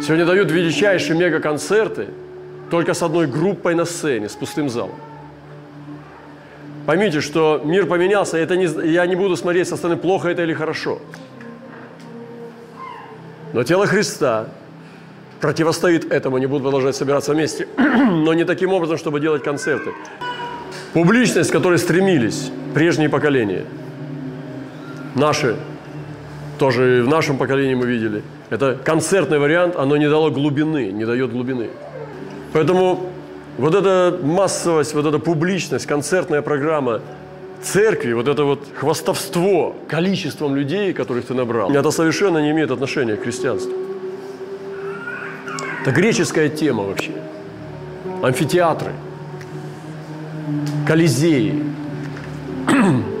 Сегодня 0.00 0.24
дают 0.24 0.50
величайшие 0.50 1.18
мега-концерты 1.18 2.08
только 2.70 2.94
с 2.94 3.02
одной 3.02 3.26
группой 3.26 3.74
на 3.74 3.84
сцене, 3.84 4.28
с 4.28 4.34
пустым 4.34 4.68
залом. 4.68 4.96
Поймите, 6.86 7.20
что 7.20 7.60
мир 7.64 7.86
поменялся, 7.86 8.38
это 8.38 8.56
не, 8.56 8.66
я 8.90 9.06
не 9.06 9.16
буду 9.16 9.36
смотреть 9.36 9.68
со 9.68 9.76
стороны, 9.76 10.00
плохо 10.00 10.28
это 10.28 10.42
или 10.42 10.54
хорошо– 10.54 11.00
но 13.56 13.64
тело 13.64 13.86
Христа 13.86 14.48
противостоит 15.40 16.12
этому, 16.12 16.36
не 16.36 16.44
будут 16.44 16.64
продолжать 16.64 16.94
собираться 16.94 17.32
вместе, 17.32 17.66
но 17.78 18.34
не 18.34 18.44
таким 18.44 18.70
образом, 18.70 18.98
чтобы 18.98 19.18
делать 19.18 19.42
концерты. 19.42 19.92
Публичность, 20.92 21.48
к 21.48 21.52
которой 21.54 21.78
стремились 21.78 22.50
прежние 22.74 23.08
поколения, 23.08 23.64
наши, 25.16 25.56
тоже 26.58 27.02
в 27.04 27.08
нашем 27.08 27.36
поколении 27.38 27.74
мы 27.74 27.86
видели, 27.86 28.22
это 28.50 28.78
концертный 28.82 29.38
вариант, 29.38 29.76
оно 29.76 29.96
не 29.96 30.08
дало 30.08 30.30
глубины, 30.30 30.92
не 30.92 31.04
дает 31.04 31.32
глубины. 31.32 31.68
Поэтому 32.52 33.10
вот 33.58 33.74
эта 33.74 34.18
массовость, 34.22 34.94
вот 34.94 35.06
эта 35.06 35.18
публичность, 35.18 35.86
концертная 35.86 36.42
программа– 36.42 37.00
церкви, 37.62 38.12
вот 38.12 38.28
это 38.28 38.44
вот 38.44 38.66
хвастовство 38.74 39.74
количеством 39.88 40.56
людей, 40.56 40.92
которых 40.92 41.26
ты 41.26 41.34
набрал, 41.34 41.70
это 41.70 41.90
совершенно 41.90 42.38
не 42.38 42.50
имеет 42.50 42.70
отношения 42.70 43.16
к 43.16 43.22
христианству. 43.22 43.72
Это 45.82 45.90
греческая 45.92 46.48
тема 46.48 46.84
вообще. 46.84 47.12
Амфитеатры, 48.22 48.92
колизеи. 50.86 51.62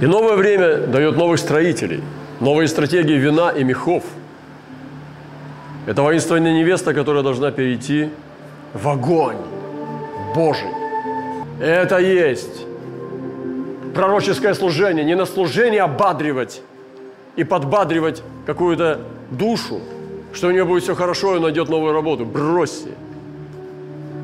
И 0.00 0.06
новое 0.06 0.36
время 0.36 0.86
дает 0.86 1.16
новых 1.16 1.40
строителей, 1.40 2.02
новые 2.40 2.68
стратегии 2.68 3.14
вина 3.14 3.50
и 3.50 3.64
мехов. 3.64 4.04
Это 5.86 6.02
воинственная 6.02 6.52
невеста, 6.52 6.94
которая 6.94 7.22
должна 7.22 7.50
перейти 7.50 8.10
в 8.74 8.88
огонь 8.88 9.38
Божий. 10.34 10.68
Это 11.60 11.98
есть 11.98 12.64
пророческое 13.94 14.54
служение, 14.54 15.04
не 15.04 15.16
на 15.16 15.26
служение 15.26 15.82
ободривать 15.82 16.62
и 17.34 17.42
подбадривать 17.42 18.22
какую-то 18.46 19.00
душу, 19.32 19.80
что 20.32 20.48
у 20.48 20.50
нее 20.52 20.64
будет 20.64 20.84
все 20.84 20.94
хорошо, 20.94 21.34
и 21.34 21.36
он 21.38 21.42
найдет 21.42 21.68
новую 21.68 21.92
работу. 21.92 22.24
Бросьте. 22.24 22.90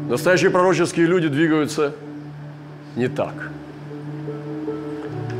Настоящие 0.08 0.50
пророческие 0.50 1.06
люди 1.06 1.26
двигаются 1.26 1.94
не 2.94 3.08
так. 3.08 3.32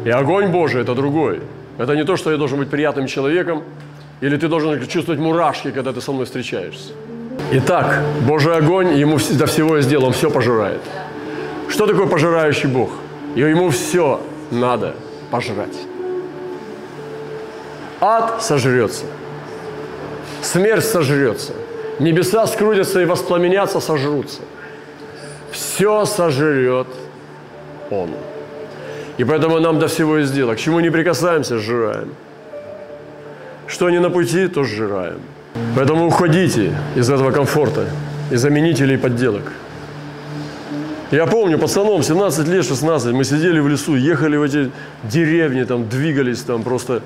И 0.04 0.10
огонь 0.10 0.48
Божий– 0.48 0.80
это 0.82 0.94
другой. 0.94 1.40
Это 1.78 1.96
не 1.96 2.04
то, 2.04 2.16
что 2.16 2.30
я 2.30 2.36
должен 2.36 2.58
быть 2.58 2.70
приятным 2.70 3.06
человеком, 3.06 3.62
или 4.20 4.36
ты 4.36 4.48
должен 4.48 4.86
чувствовать 4.86 5.20
мурашки, 5.20 5.70
когда 5.70 5.92
ты 5.92 6.00
со 6.00 6.12
мной 6.12 6.24
встречаешься. 6.24 6.92
Итак, 7.52 8.00
Божий 8.26 8.54
огонь, 8.54 8.96
ему 8.96 9.18
до 9.38 9.46
всего 9.46 9.76
я 9.76 9.82
сделал, 9.82 10.06
он 10.06 10.12
все 10.12 10.30
пожирает. 10.30 10.80
Что 11.68 11.86
такое 11.86 12.06
пожирающий 12.06 12.68
Бог? 12.68 12.90
и 13.34 13.40
ему 13.40 13.70
все 13.70 14.20
надо 14.50 14.94
пожрать. 15.30 15.76
Ад 18.00 18.42
сожрется, 18.42 19.04
смерть 20.42 20.84
сожрется, 20.84 21.52
небеса 21.98 22.46
скрутятся 22.46 23.00
и 23.00 23.04
воспламенятся, 23.04 23.80
сожрутся. 23.80 24.42
Все 25.50 26.04
сожрет 26.04 26.88
Он. 27.90 28.10
И 29.18 29.24
поэтому 29.24 29.60
нам 29.60 29.78
до 29.78 29.86
всего 29.86 30.18
и 30.18 30.24
сделок. 30.24 30.56
К 30.56 30.60
чему 30.60 30.80
не 30.80 30.90
прикасаемся, 30.90 31.58
сжираем. 31.58 32.14
Что 33.66 33.90
не 33.90 34.00
на 34.00 34.10
пути, 34.10 34.48
то 34.48 34.64
сжираем. 34.64 35.20
Поэтому 35.76 36.06
уходите 36.06 36.72
из 36.96 37.10
этого 37.10 37.30
комфорта, 37.30 37.86
из 38.30 38.40
заменителей 38.40 38.98
подделок– 38.98 39.52
Я 41.14 41.26
помню, 41.26 41.58
пацаном, 41.58 42.02
17 42.02 42.48
лет, 42.48 42.66
16, 42.66 43.12
мы 43.12 43.22
сидели 43.22 43.60
в 43.60 43.68
лесу, 43.68 43.94
ехали 43.94 44.36
в 44.36 44.42
эти 44.42 44.72
деревни, 45.04 45.62
там 45.62 45.88
двигались, 45.88 46.40
там 46.42 46.64
просто... 46.64 47.02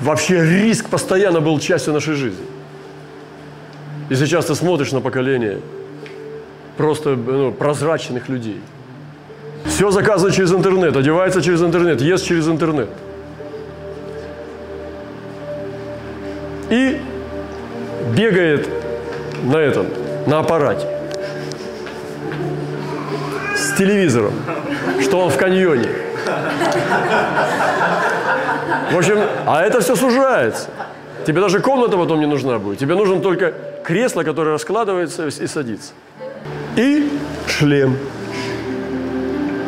Вообще 0.00 0.42
риск 0.42 0.88
постоянно 0.88 1.42
был 1.42 1.58
частью 1.58 1.92
нашей 1.92 2.14
жизни. 2.14 2.46
И 4.08 4.14
сейчас 4.14 4.46
ты 4.46 4.54
смотришь 4.54 4.92
на 4.92 5.00
поколение 5.02 5.58
просто 6.78 7.16
ну, 7.16 7.52
прозрачных 7.52 8.30
людей. 8.30 8.60
Все 9.64 9.90
заказано 9.90 10.32
через 10.32 10.52
интернет, 10.52 10.96
одевается 10.96 11.42
через 11.42 11.62
интернет, 11.62 12.00
ест 12.00 12.24
через 12.24 12.48
интернет. 12.48 12.88
И 16.70 17.00
бегает 18.16 18.68
на 19.44 19.56
этом, 19.56 19.86
на 20.26 20.40
аппарате 20.40 20.86
с 23.56 23.72
телевизором, 23.76 24.32
что 25.02 25.18
он 25.18 25.30
в 25.30 25.36
каньоне. 25.36 25.88
В 28.92 28.96
общем, 28.96 29.18
а 29.46 29.62
это 29.62 29.80
все 29.80 29.96
сужается. 29.96 30.68
Тебе 31.26 31.40
даже 31.40 31.60
комната 31.60 31.96
потом 31.96 32.20
не 32.20 32.26
нужна 32.26 32.58
будет. 32.58 32.78
Тебе 32.78 32.94
нужно 32.94 33.20
только 33.20 33.52
кресло, 33.82 34.22
которое 34.22 34.52
раскладывается 34.52 35.26
и 35.26 35.46
садится. 35.46 35.92
И 36.76 37.10
шлем. 37.48 37.96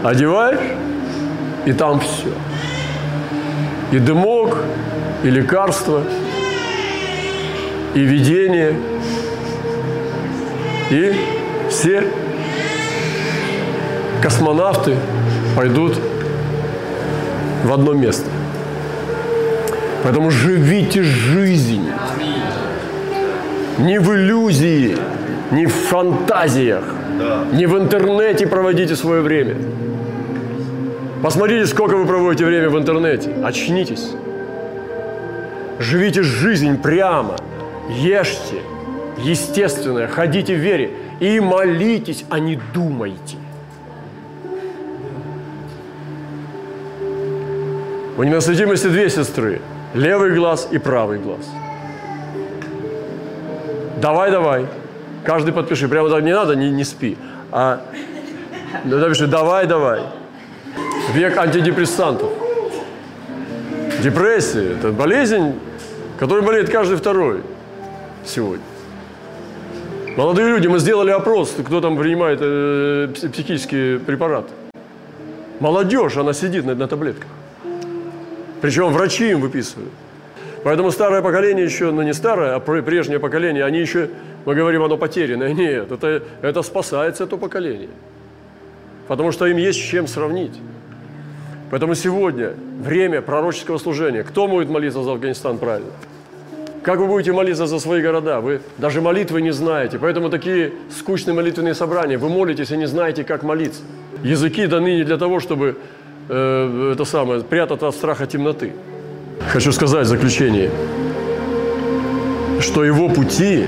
Одеваешь, 0.02 0.60
и 1.66 1.72
там 1.72 2.00
все. 2.00 2.32
И 3.90 3.98
дымок, 3.98 4.58
и 5.22 5.30
лекарства, 5.30 6.02
и 7.94 8.00
видение, 8.00 8.74
и 10.90 11.14
все 11.68 12.04
космонавты 14.22 14.96
пойдут 15.56 15.98
в 17.64 17.72
одно 17.72 17.92
место. 17.92 18.30
Поэтому 20.02 20.30
живите 20.30 21.02
жизнь. 21.02 21.88
Не 23.78 24.00
в 24.00 24.12
иллюзии, 24.14 24.96
не 25.50 25.66
в 25.66 25.72
фантазиях, 25.72 26.84
не 27.52 27.66
в 27.66 27.78
интернете 27.78 28.46
проводите 28.46 28.96
свое 28.96 29.22
время. 29.22 29.56
Посмотрите, 31.22 31.66
сколько 31.66 31.96
вы 31.96 32.06
проводите 32.06 32.44
время 32.44 32.70
в 32.70 32.78
интернете. 32.78 33.34
Очнитесь. 33.44 34.12
Живите 35.80 36.22
жизнь 36.22 36.80
прямо. 36.80 37.36
Ешьте. 37.90 38.62
Естественное. 39.18 40.06
Ходите 40.06 40.54
в 40.54 40.58
вере. 40.58 40.90
И 41.18 41.40
молитесь, 41.40 42.24
а 42.30 42.38
не 42.38 42.60
думайте. 42.72 43.36
У 48.16 48.22
ненасытимости 48.22 48.86
две 48.86 49.10
сестры. 49.10 49.60
Левый 49.94 50.34
глаз 50.36 50.68
и 50.70 50.78
правый 50.78 51.18
глаз. 51.18 51.50
Давай, 54.00 54.30
давай. 54.30 54.66
Каждый 55.24 55.52
подпиши. 55.52 55.88
Прямо 55.88 56.10
так 56.10 56.22
не 56.22 56.32
надо, 56.32 56.54
не, 56.54 56.70
не 56.70 56.84
спи. 56.84 57.18
А 57.50 57.80
напиши, 58.84 59.26
давай, 59.26 59.66
давай. 59.66 60.02
Век 61.14 61.38
антидепрессантов. 61.38 62.30
Депрессия– 64.02 64.72
это 64.78 64.92
болезнь, 64.92 65.54
которой 66.18 66.42
болеет 66.42 66.68
каждый 66.68 66.98
второй 66.98 67.40
сегодня. 68.26 68.64
Молодые 70.16 70.48
люди, 70.48 70.66
мы 70.66 70.78
сделали 70.78 71.10
опрос, 71.10 71.56
кто 71.64 71.80
там 71.80 71.96
принимает 71.96 72.40
э, 72.42 73.08
психические 73.14 74.00
препараты. 74.00 74.50
Молодежь, 75.60 76.16
она 76.18 76.34
сидит 76.34 76.66
на, 76.66 76.74
на 76.74 76.86
таблетках. 76.86 77.28
Причем 78.60 78.92
врачи 78.92 79.30
им 79.30 79.40
выписывают. 79.40 79.92
Поэтому 80.62 80.90
старое 80.90 81.22
поколение 81.22 81.64
еще, 81.64 81.90
ну 81.90 82.02
не 82.02 82.12
старое, 82.12 82.54
а 82.54 82.60
прежнее 82.60 83.18
поколение, 83.18 83.64
они 83.64 83.78
еще, 83.78 84.10
мы 84.44 84.54
говорим, 84.54 84.82
оно 84.82 84.98
потерянное. 84.98 85.54
Нет, 85.54 85.90
это, 85.90 86.22
это 86.42 86.62
спасается 86.62 87.24
это 87.24 87.38
поколение. 87.38 87.90
Потому 89.06 89.32
что 89.32 89.46
им 89.46 89.56
есть 89.56 89.78
с 89.78 89.82
чем 89.82 90.06
сравнить. 90.06 90.58
Поэтому 91.70 91.94
сегодня 91.94 92.52
время 92.80 93.20
пророческого 93.20 93.78
служения. 93.78 94.22
Кто 94.22 94.48
будет 94.48 94.70
молиться 94.70 95.02
за 95.02 95.12
Афганистан 95.12 95.58
правильно? 95.58 95.90
Как 96.82 96.98
вы 96.98 97.06
будете 97.06 97.32
молиться 97.32 97.66
за 97.66 97.78
свои 97.78 98.00
города? 98.00 98.40
Вы 98.40 98.60
даже 98.78 99.02
молитвы 99.02 99.42
не 99.42 99.52
знаете. 99.52 99.98
Поэтому 99.98 100.30
такие 100.30 100.72
скучные 100.98 101.34
молитвенные 101.34 101.74
собрания. 101.74 102.16
Вы 102.16 102.30
молитесь 102.30 102.70
и 102.70 102.76
не 102.76 102.86
знаете, 102.86 103.24
как 103.24 103.42
молиться. 103.42 103.82
Языки 104.22 104.66
даны 104.66 104.96
не 104.96 105.04
для 105.04 105.18
того, 105.18 105.40
чтобы 105.40 105.76
э, 106.28 106.92
это 106.94 107.04
самое, 107.04 107.42
прятать 107.42 107.82
от 107.82 107.94
страха 107.94 108.26
темноты. 108.26 108.72
Хочу 109.52 109.72
сказать 109.72 110.06
в 110.06 110.08
заключение, 110.08 110.70
что 112.60 112.84
его 112.84 113.08
пути 113.08 113.66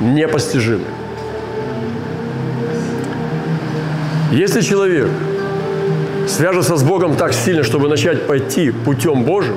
непостижимы. 0.00 0.86
Если 4.32 4.62
человек 4.62 5.08
свяжется 6.32 6.76
с 6.76 6.82
Богом 6.82 7.16
так 7.16 7.32
сильно, 7.32 7.62
чтобы 7.62 7.88
начать 7.88 8.26
пойти 8.26 8.70
путем 8.70 9.24
Божьим, 9.24 9.56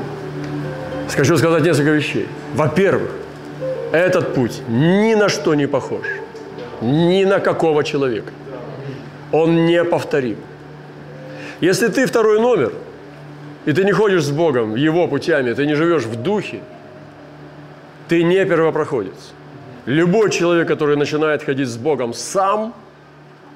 хочу 1.10 1.38
сказать 1.38 1.64
несколько 1.64 1.92
вещей. 1.92 2.28
Во-первых, 2.54 3.12
этот 3.92 4.34
путь 4.34 4.62
ни 4.68 5.16
на 5.16 5.30
что 5.30 5.56
не 5.56 5.68
похож, 5.68 6.06
ни 6.82 7.24
на 7.24 7.40
какого 7.40 7.84
человека. 7.84 8.32
Он 9.32 9.66
неповторим. 9.66 10.38
Если 11.62 11.88
ты 11.88 12.06
второй 12.06 12.40
номер– 12.40 12.72
и 13.66 13.74
ты 13.74 13.84
не 13.84 13.92
ходишь 13.92 14.24
с 14.24 14.32
Богом 14.32 14.76
Его 14.76 15.08
путями, 15.08 15.54
ты 15.54 15.66
не 15.66 15.74
живешь 15.74 16.04
в 16.04 16.16
духе, 16.16 16.62
ты 18.08 18.24
не 18.24 18.46
первопроходец. 18.46 19.34
Любой 19.86 20.30
человек, 20.32 20.68
который 20.68 20.96
начинает 20.96 21.44
ходить 21.44 21.68
с 21.68 21.78
Богом 21.78 22.14
сам, 22.14 22.74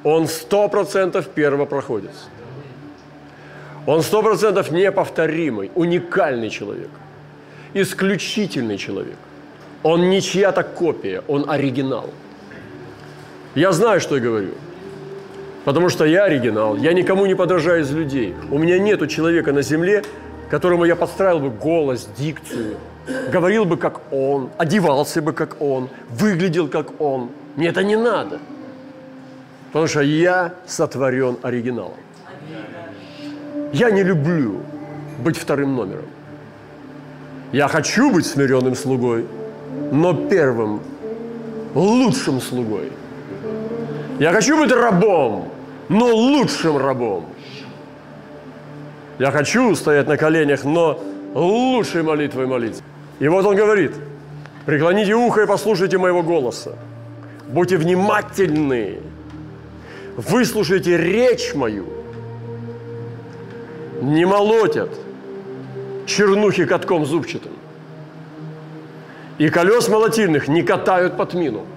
он 0.04 0.28
сто 0.28 0.68
процентов 0.68 1.28
первопроходец. 1.28 2.30
Он 3.90 4.04
сто 4.04 4.22
процентов 4.22 4.72
неповторимый, 4.72 5.72
уникальный 5.76 6.50
человек, 6.50 6.90
исключительный 7.74 8.78
человек. 8.78 9.18
Он 9.84 10.10
не 10.10 10.22
чья-то 10.22 10.64
копия, 10.64 11.24
он 11.28 11.50
оригинал. 11.50 12.10
Я 13.56 13.72
знаю, 13.72 14.00
что 14.00 14.16
я 14.16 14.22
говорю– 14.22 14.52
Потому 15.66 15.90
что 15.90 16.06
я 16.06 16.24
оригинал, 16.24 16.78
я 16.78 16.94
никому 16.94 17.26
не 17.26 17.36
подражаю 17.36 17.82
из 17.82 17.92
людей. 17.92 18.34
У 18.50 18.58
меня 18.58 18.80
нету 18.80 19.08
человека 19.08 19.52
на 19.52 19.62
земле, 19.62 20.04
которому 20.50 20.86
я 20.86 20.96
подстраивал 20.96 21.42
бы 21.42 21.50
голос, 21.50 22.10
дикцию, 22.18 22.78
говорил 23.32 23.66
бы 23.66 23.78
как 23.78 24.02
он, 24.12 24.50
одевался 24.58 25.22
бы 25.22 25.34
как 25.34 25.62
он, 25.62 25.90
выглядел 26.10 26.70
как 26.70 27.02
он. 27.02 27.30
Мне 27.56 27.68
это 27.68 27.84
не 27.84 27.98
надо. 27.98 28.40
Потому 29.68 29.88
что 29.88 30.02
я 30.02 30.54
сотворен 30.66 31.38
оригиналом. 31.44 31.98
Я 33.74 33.92
не 33.92 34.04
люблю 34.04 34.62
быть 35.20 35.38
вторым 35.38 35.76
номером. 35.76 36.06
Я 37.52 37.68
хочу 37.68 38.12
быть 38.12 38.26
смиренным 38.26 38.76
слугой, 38.76 39.26
но 39.92 40.14
первым, 40.14 40.82
лучшим 41.74 42.42
слугой– 42.42 42.92
я 44.20 44.34
хочу 44.34 44.58
быть 44.58 44.72
рабом, 44.72 45.50
но 45.88 46.14
лучшим 46.14 46.76
рабом. 46.76 47.26
Я 49.18 49.32
хочу 49.32 49.74
стоять 49.76 50.08
на 50.08 50.18
коленях, 50.18 50.66
но 50.66 51.02
лучшей 51.34 52.04
молитвой 52.04 52.46
молиться. 52.46 52.84
И 53.20 53.30
вот 53.30 53.46
он 53.46 53.56
говорит, 53.56 53.94
преклоните 54.66 55.14
ухо 55.14 55.44
и 55.44 55.48
послушайте 55.48 55.98
моего 55.98 56.22
голоса. 56.22 56.76
Будьте 57.48 57.78
внимательны, 57.78 58.98
выслушайте 60.18 60.98
речь 60.98 61.54
мою. 61.56 61.86
Не 64.02 64.26
молотят 64.26 64.90
чернухи 66.06 66.66
катком 66.66 67.06
зубчатым. 67.06 67.52
И 69.38 69.50
колес 69.50 69.88
молотильных 69.88 70.48
не 70.48 70.64
катают 70.64 71.18
по 71.18 71.26
тмину– 71.26 71.66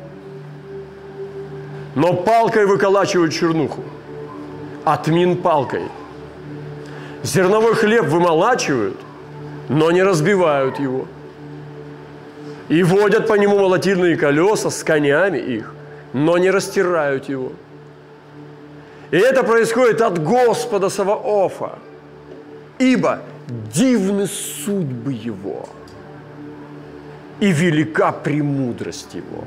но 1.94 2.14
палкой 2.14 2.66
выколачивают 2.66 3.32
чернуху, 3.32 3.82
а 4.84 4.96
тмин 4.96 5.36
палкой. 5.36 5.82
Зерновой 7.22 7.74
хлеб 7.74 8.06
вымолачивают, 8.06 8.96
но 9.68 9.90
не 9.90 10.02
разбивают 10.02 10.80
его. 10.80 11.06
И 12.68 12.82
водят 12.82 13.28
по 13.28 13.34
нему 13.34 13.58
молотильные 13.58 14.16
колеса 14.16 14.70
с 14.70 14.82
конями 14.82 15.38
их, 15.38 15.74
но 16.12 16.38
не 16.38 16.50
растирают 16.50 17.28
его. 17.28 17.52
И 19.10 19.18
это 19.18 19.42
происходит 19.42 20.00
от 20.00 20.22
Господа 20.22 20.88
Саваофа, 20.88 21.78
ибо 22.82 23.20
дивны 23.72 24.26
судьбы 24.26 25.12
его 25.12 25.68
и 27.40 27.50
велика 27.52 28.12
премудрость 28.12 29.14
его. 29.14 29.44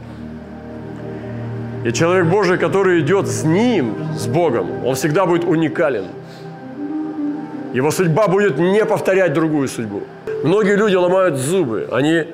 И 1.86 1.93
человек 1.93 2.26
Божий, 2.26 2.58
который 2.58 3.02
идет 3.02 3.28
с 3.28 3.43
Ним, 3.43 3.95
с 4.17 4.28
Богом, 4.28 4.86
он 4.86 4.95
всегда 4.95 5.26
будет 5.26 5.43
уникален. 5.43 6.06
Его 7.74 7.91
судьба 7.91 8.28
будет 8.28 8.58
не 8.58 8.86
повторять 8.86 9.34
другую 9.34 9.67
судьбу. 9.67 10.02
Многие 10.43 10.78
люди 10.78 10.95
ломают 10.95 11.36
зубы, 11.36 11.88
они 11.91 12.26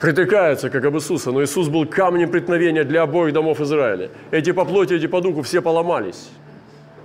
притыкаются, 0.00 0.70
как 0.70 0.84
об 0.84 0.94
Иисуса, 0.94 1.32
но 1.32 1.42
Иисус 1.42 1.68
был 1.68 1.86
камнем 1.86 2.30
преткновения 2.30 2.84
для 2.84 3.02
обоих 3.02 3.32
домов 3.32 3.60
Израиля. 3.60 4.10
Эти 4.30 4.52
по 4.52 4.64
плоти, 4.64 4.94
эти 4.94 5.06
по 5.06 5.20
духу 5.20 5.42
все 5.42 5.60
поломались. 5.60 6.30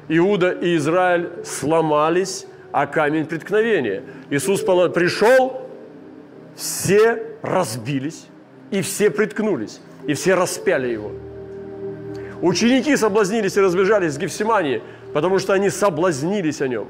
Иуда 0.07 0.51
и 0.51 0.75
Израиль 0.75 1.29
сломались, 1.43 2.45
а 2.71 2.87
камень 2.87 3.25
преткновения. 3.25 4.03
Иисус 4.29 4.61
пришел, 4.61 5.67
все 6.55 7.23
разбились, 7.41 8.27
и 8.71 8.81
все 8.81 9.09
приткнулись, 9.09 9.81
и 10.07 10.13
все 10.13 10.35
распяли 10.35 10.89
его. 10.89 11.11
Ученики 12.41 12.95
соблазнились 12.97 13.55
и 13.57 13.61
разбежались 13.61 14.13
с 14.13 14.17
Гефсимании, 14.17 14.81
потому 15.13 15.39
что 15.39 15.53
они 15.53 15.69
соблазнились 15.69 16.61
о 16.61 16.67
нем. 16.67 16.87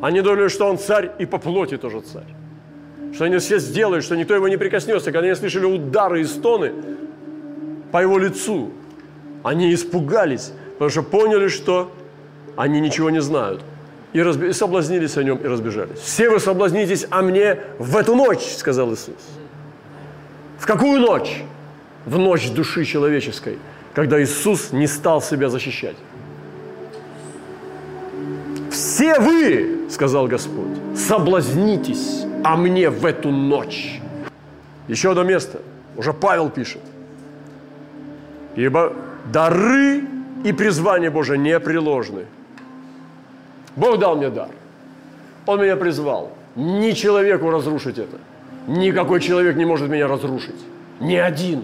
Они 0.00 0.22
думали, 0.22 0.48
что 0.48 0.66
он 0.66 0.78
царь 0.78 1.10
и 1.18 1.26
по 1.26 1.38
плоти 1.38 1.76
тоже 1.76 2.00
царь. 2.00 2.34
Что 3.12 3.24
они 3.24 3.38
все 3.38 3.58
сделают, 3.58 4.04
что 4.04 4.16
никто 4.16 4.34
его 4.34 4.48
не 4.48 4.56
прикоснется. 4.56 5.12
Когда 5.12 5.26
они 5.26 5.34
слышали 5.34 5.66
удары 5.66 6.22
и 6.22 6.24
стоны 6.24 6.72
по 7.92 7.98
его 7.98 8.18
лицу, 8.18 8.70
они 9.42 9.74
испугались, 9.74 10.52
потому 10.72 10.90
что 10.90 11.02
поняли, 11.02 11.48
что 11.48 11.92
они 12.56 12.80
ничего 12.80 13.10
не 13.10 13.20
знают. 13.20 13.62
И, 14.12 14.20
разби... 14.20 14.48
и 14.48 14.52
соблазнились 14.52 15.16
о 15.16 15.22
нем 15.22 15.38
и 15.38 15.46
разбежались. 15.46 15.98
«Все 15.98 16.30
вы 16.30 16.40
соблазнитесь 16.40 17.06
о 17.10 17.22
мне 17.22 17.60
в 17.78 17.96
эту 17.96 18.14
ночь»,— 18.14 18.54
сказал 18.56 18.92
Иисус. 18.92 19.14
В 20.60 20.66
какую 20.66 21.00
ночь? 21.00 21.42
В 22.04 22.18
ночь 22.18 22.50
души 22.50 22.84
человеческой, 22.84 23.58
когда 23.94 24.22
Иисус 24.22 24.72
не 24.72 24.86
стал 24.86 25.22
себя 25.22 25.48
защищать. 25.48 25.96
«Все 28.70 29.18
вы,— 29.18 29.86
сказал 29.90 30.28
Господь,— 30.28 30.76
соблазнитесь 30.96 32.24
о 32.44 32.56
мне 32.56 32.90
в 32.90 33.06
эту 33.06 33.30
ночь». 33.30 34.00
Еще 34.86 35.10
одно 35.10 35.22
место, 35.22 35.60
уже 35.96 36.12
Павел 36.12 36.50
пишет. 36.50 36.82
«Ибо 38.54 38.92
дары 39.32 40.04
и 40.44 40.52
призвание 40.52 41.10
Божие 41.10 41.38
не 41.38 41.58
приложены». 41.58 42.26
Бог 43.80 43.98
дал 43.98 44.16
мне 44.16 44.28
дар. 44.28 44.48
Он 45.46 45.60
меня 45.60 45.76
призвал. 45.76 46.30
Ни 46.54 46.92
человеку 46.92 47.50
разрушить 47.50 47.96
это. 47.96 48.18
Никакой 48.66 49.20
человек 49.20 49.56
не 49.56 49.64
может 49.64 49.88
меня 49.88 50.06
разрушить. 50.06 50.60
Ни 51.00 51.16
один. 51.16 51.62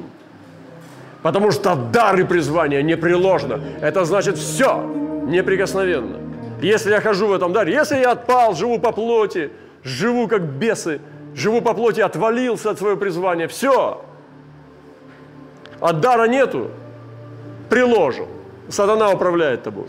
Потому 1.23 1.51
что 1.51 1.77
дар 1.77 2.19
и 2.19 2.25
призвание 2.25 2.83
не 2.83 2.97
приложено. 2.97 3.61
Это 3.83 4.07
значит 4.07 4.39
все 4.39 4.83
неприкосновенно. 5.27 6.17
Если 6.63 6.91
я 6.91 7.03
хожу 7.03 7.27
в 7.27 7.33
этом 7.35 7.53
даре, 7.53 7.75
если 7.75 7.99
я 7.99 8.13
отпал, 8.13 8.55
живу 8.55 8.79
по 8.79 8.93
плоти, 8.93 9.51
живу 9.85 10.27
как 10.27 10.43
бесы, 10.43 11.01
живу 11.35 11.61
по 11.61 11.75
плоти, 11.75 12.01
отвалился 12.01 12.71
от 12.71 12.79
своего 12.79 12.97
призвания, 12.97 13.47
все. 13.47 14.03
От 15.81 16.01
дара 16.01 16.29
нету, 16.29 16.71
приложил. 17.69 18.29
Сатана 18.71 19.11
управляет 19.11 19.65
тобой. 19.65 19.87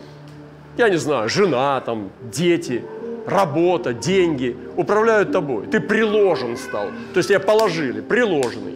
Я 0.78 0.90
не 0.90 0.98
знаю, 0.98 1.28
жена, 1.28 1.82
там, 1.82 2.12
дети, 2.32 2.84
работа, 3.26 3.94
деньги 3.94 4.56
управляют 4.76 5.32
тобой. 5.32 5.68
Ты 5.68 5.80
приложен 5.80 6.56
стал. 6.56 6.88
То 7.13 7.18
есть 7.18 7.30
тебя 7.30 7.40
положили, 7.40 8.02
приложенный. 8.02 8.76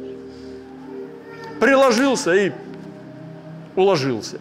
Приложился 1.60 2.34
и 2.34 2.52
уложился. 3.76 4.40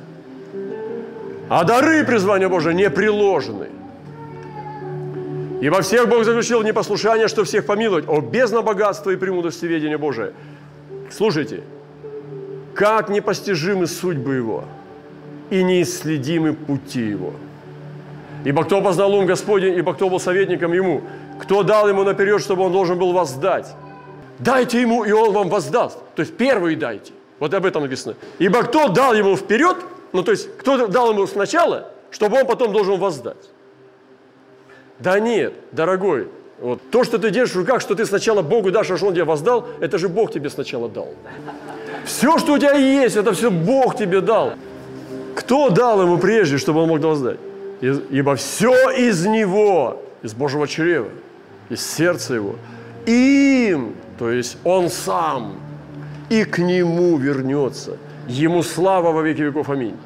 А 1.49 1.65
дары 1.65 2.05
призвания 2.05 2.49
Божия 2.49 2.73
не 2.73 2.89
приложены. 2.89 3.69
И 5.61 5.69
во 5.69 5.83
всех 5.83 6.09
Бог 6.09 6.25
заключил 6.25 6.63
непослушание, 6.63 7.29
что 7.29 7.45
всех 7.45 7.67
помиловать. 7.67 8.09
О, 8.09 8.21
бездна 8.21 8.63
богатства 8.63 9.11
и 9.11 9.17
премудрости 9.17 9.67
ведения 9.67 9.99
Божия. 9.99 10.33
Слушайте, 11.11 11.63
как 12.75 13.11
непостижимы 13.11 13.87
судьбы 13.87 14.37
Его 14.37 14.65
и 15.51 15.63
неисследимы 15.63 16.55
пути 16.55 17.03
Его. 17.03 17.35
Ибо 18.45 18.65
кто 18.65 18.81
познал 18.81 19.15
ум 19.15 19.27
Господень, 19.27 19.77
ибо 19.77 19.95
кто 19.95 20.09
был 20.09 20.21
советником 20.21 20.73
Ему, 20.73 21.03
кто 21.39 21.63
дал 21.63 21.89
Ему 21.89 22.05
наперед, 22.05 22.41
чтобы 22.41 22.65
Он 22.65 22.73
должен 22.73 22.99
был 22.99 23.13
воздать. 23.13 23.67
Дайте 24.39 24.81
Ему, 24.81 25.05
и 25.05 25.13
Он 25.13 25.33
вам 25.33 25.49
воздаст. 25.49 25.99
То 26.15 26.21
есть 26.21 26.37
первый 26.37 26.77
дайте. 26.77 27.13
Вот 27.39 27.53
об 27.55 27.65
этом 27.65 27.83
написано. 27.83 28.15
Ибо 28.39 28.63
кто 28.63 28.89
дал 28.89 29.15
Ему 29.15 29.37
вперед, 29.37 29.77
ну, 30.13 30.23
то 30.23 30.33
есть, 30.33 30.49
кто 30.59 30.87
дал 30.87 31.13
ему 31.13 31.27
сначала, 31.27 31.89
чтобы 32.11 32.41
он 32.41 32.47
потом 32.47 32.73
должен 32.73 32.99
воздать? 32.99 33.51
Да 34.99 35.19
нет, 35.21 35.55
дорогой, 35.73 36.29
вот 36.61 36.81
то, 36.91 37.05
что 37.05 37.19
ты 37.19 37.31
держишь 37.31 37.55
в 37.55 37.59
руках, 37.61 37.81
что 37.81 37.95
ты 37.95 38.05
сначала 38.05 38.43
Богу 38.43 38.71
дашь, 38.71 38.91
а 38.91 38.97
что 38.97 39.07
Он 39.07 39.15
тебе 39.15 39.25
воздал, 39.25 39.67
это 39.81 39.99
же 39.99 40.09
Бог 40.09 40.33
тебе 40.33 40.51
сначала 40.51 40.89
дал. 40.89 41.09
Все, 42.05 42.39
что 42.39 42.55
у 42.55 42.59
тебя 42.59 42.73
есть, 42.73 43.17
это 43.17 43.33
все 43.33 43.51
Бог 43.51 43.97
тебе 43.97 44.21
дал. 44.21 44.55
Кто 45.37 45.71
дал 45.71 46.03
ему 46.03 46.19
прежде, 46.19 46.59
чтобы 46.59 46.81
он 46.81 46.89
мог 46.89 47.01
воздать? 47.01 47.39
Ибо 47.81 48.37
все 48.37 48.91
из 48.91 49.25
него, 49.27 50.03
из 50.23 50.35
Божьего 50.35 50.69
чрева, 50.69 51.09
из 51.69 51.85
сердца 51.85 52.35
его, 52.35 52.57
им, 53.07 53.95
то 54.19 54.31
есть 54.31 54.59
он 54.65 54.91
сам, 54.91 55.55
и 56.29 56.45
к 56.45 56.59
нему 56.59 57.17
вернется– 57.17 57.97
Ему 58.31 58.63
слава 58.63 59.11
во 59.11 59.23
веки 59.23 59.43
веков. 59.43 59.69
Аминь. 59.71 59.97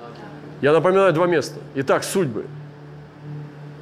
Я 0.63 0.73
напоминаю 0.73 1.13
два 1.13 1.27
места. 1.27 1.61
Итак, 1.75 2.05
судьбы. 2.05 2.47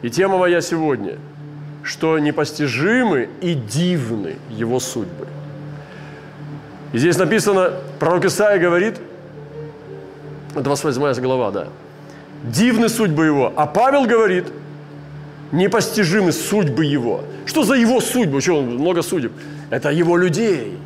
И 0.03 0.11
тема 0.11 0.37
моя 0.37 0.61
сегодня, 0.61 1.19
что 1.85 2.19
непостижимы 2.19 3.29
и 3.41 3.55
дивны 3.55 4.37
его 4.51 4.81
судьбы. 4.81 5.29
И 6.93 6.99
здесь 6.99 7.17
написано, 7.19 7.73
пророк 8.01 8.25
Исаия 8.25 8.59
говорит, 8.59 9.01
28 10.55 11.23
глава, 11.23 11.51
да, 11.53 11.69
дивны 12.43 12.89
судьбы 12.89 13.27
его. 13.27 13.53
А 13.57 13.67
Павел 13.67 14.07
говорит, 14.07 14.47
непостижимы 15.53 16.33
судьбы 16.33 16.85
его. 16.85 17.25
Что 17.47 17.65
за 17.65 17.75
его 17.75 18.01
судьбу? 18.01 18.41
Что 18.41 18.59
он 18.59 18.67
много 18.67 19.03
судеб? 19.03 19.33
Это 19.71 19.91
его 19.91 20.17
людей. 20.17 20.79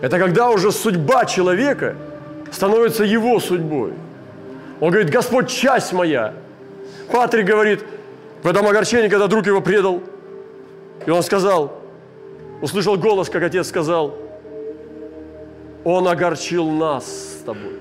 Это 0.00 0.18
когда 0.18 0.50
уже 0.50 0.72
судьба 0.72 1.24
человека– 1.24 1.96
становится 2.54 3.04
его 3.04 3.40
судьбой. 3.40 3.92
Он 4.80 4.90
говорит, 4.90 5.10
Господь, 5.10 5.50
часть 5.50 5.92
моя. 5.92 6.34
Патрик 7.10 7.46
говорит, 7.46 7.84
в 8.42 8.46
этом 8.46 8.66
огорчении, 8.66 9.08
когда 9.08 9.26
друг 9.26 9.46
его 9.46 9.60
предал, 9.60 10.02
и 11.06 11.10
он 11.10 11.22
сказал, 11.22 11.80
услышал 12.60 12.96
голос, 12.96 13.28
как 13.28 13.42
отец 13.42 13.68
сказал, 13.68 14.14
он 15.84 16.08
огорчил 16.08 16.70
нас 16.70 17.04
с 17.06 17.44
тобой. 17.44 17.80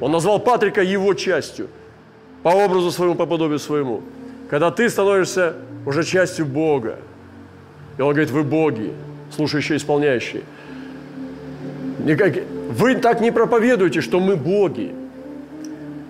Он 0.00 0.12
назвал 0.12 0.38
Патрика 0.38 0.82
его 0.82 1.14
частью, 1.14 1.68
по 2.42 2.48
образу 2.50 2.90
своему, 2.90 3.14
по 3.14 3.26
подобию 3.26 3.58
своему. 3.58 4.02
Когда 4.50 4.70
ты 4.70 4.88
становишься 4.88 5.54
уже 5.84 6.04
частью 6.04 6.46
Бога, 6.46 6.98
и 7.98 8.02
он 8.02 8.10
говорит, 8.10 8.30
вы 8.30 8.42
боги, 8.42 8.92
слушающие, 9.30 9.76
исполняющие– 9.76 10.42
Никак... 12.06 12.34
Вы 12.70 12.96
так 12.96 13.20
не 13.20 13.30
проповедуете, 13.30 14.00
что 14.00 14.20
мы 14.20 14.36
боги. 14.36 14.94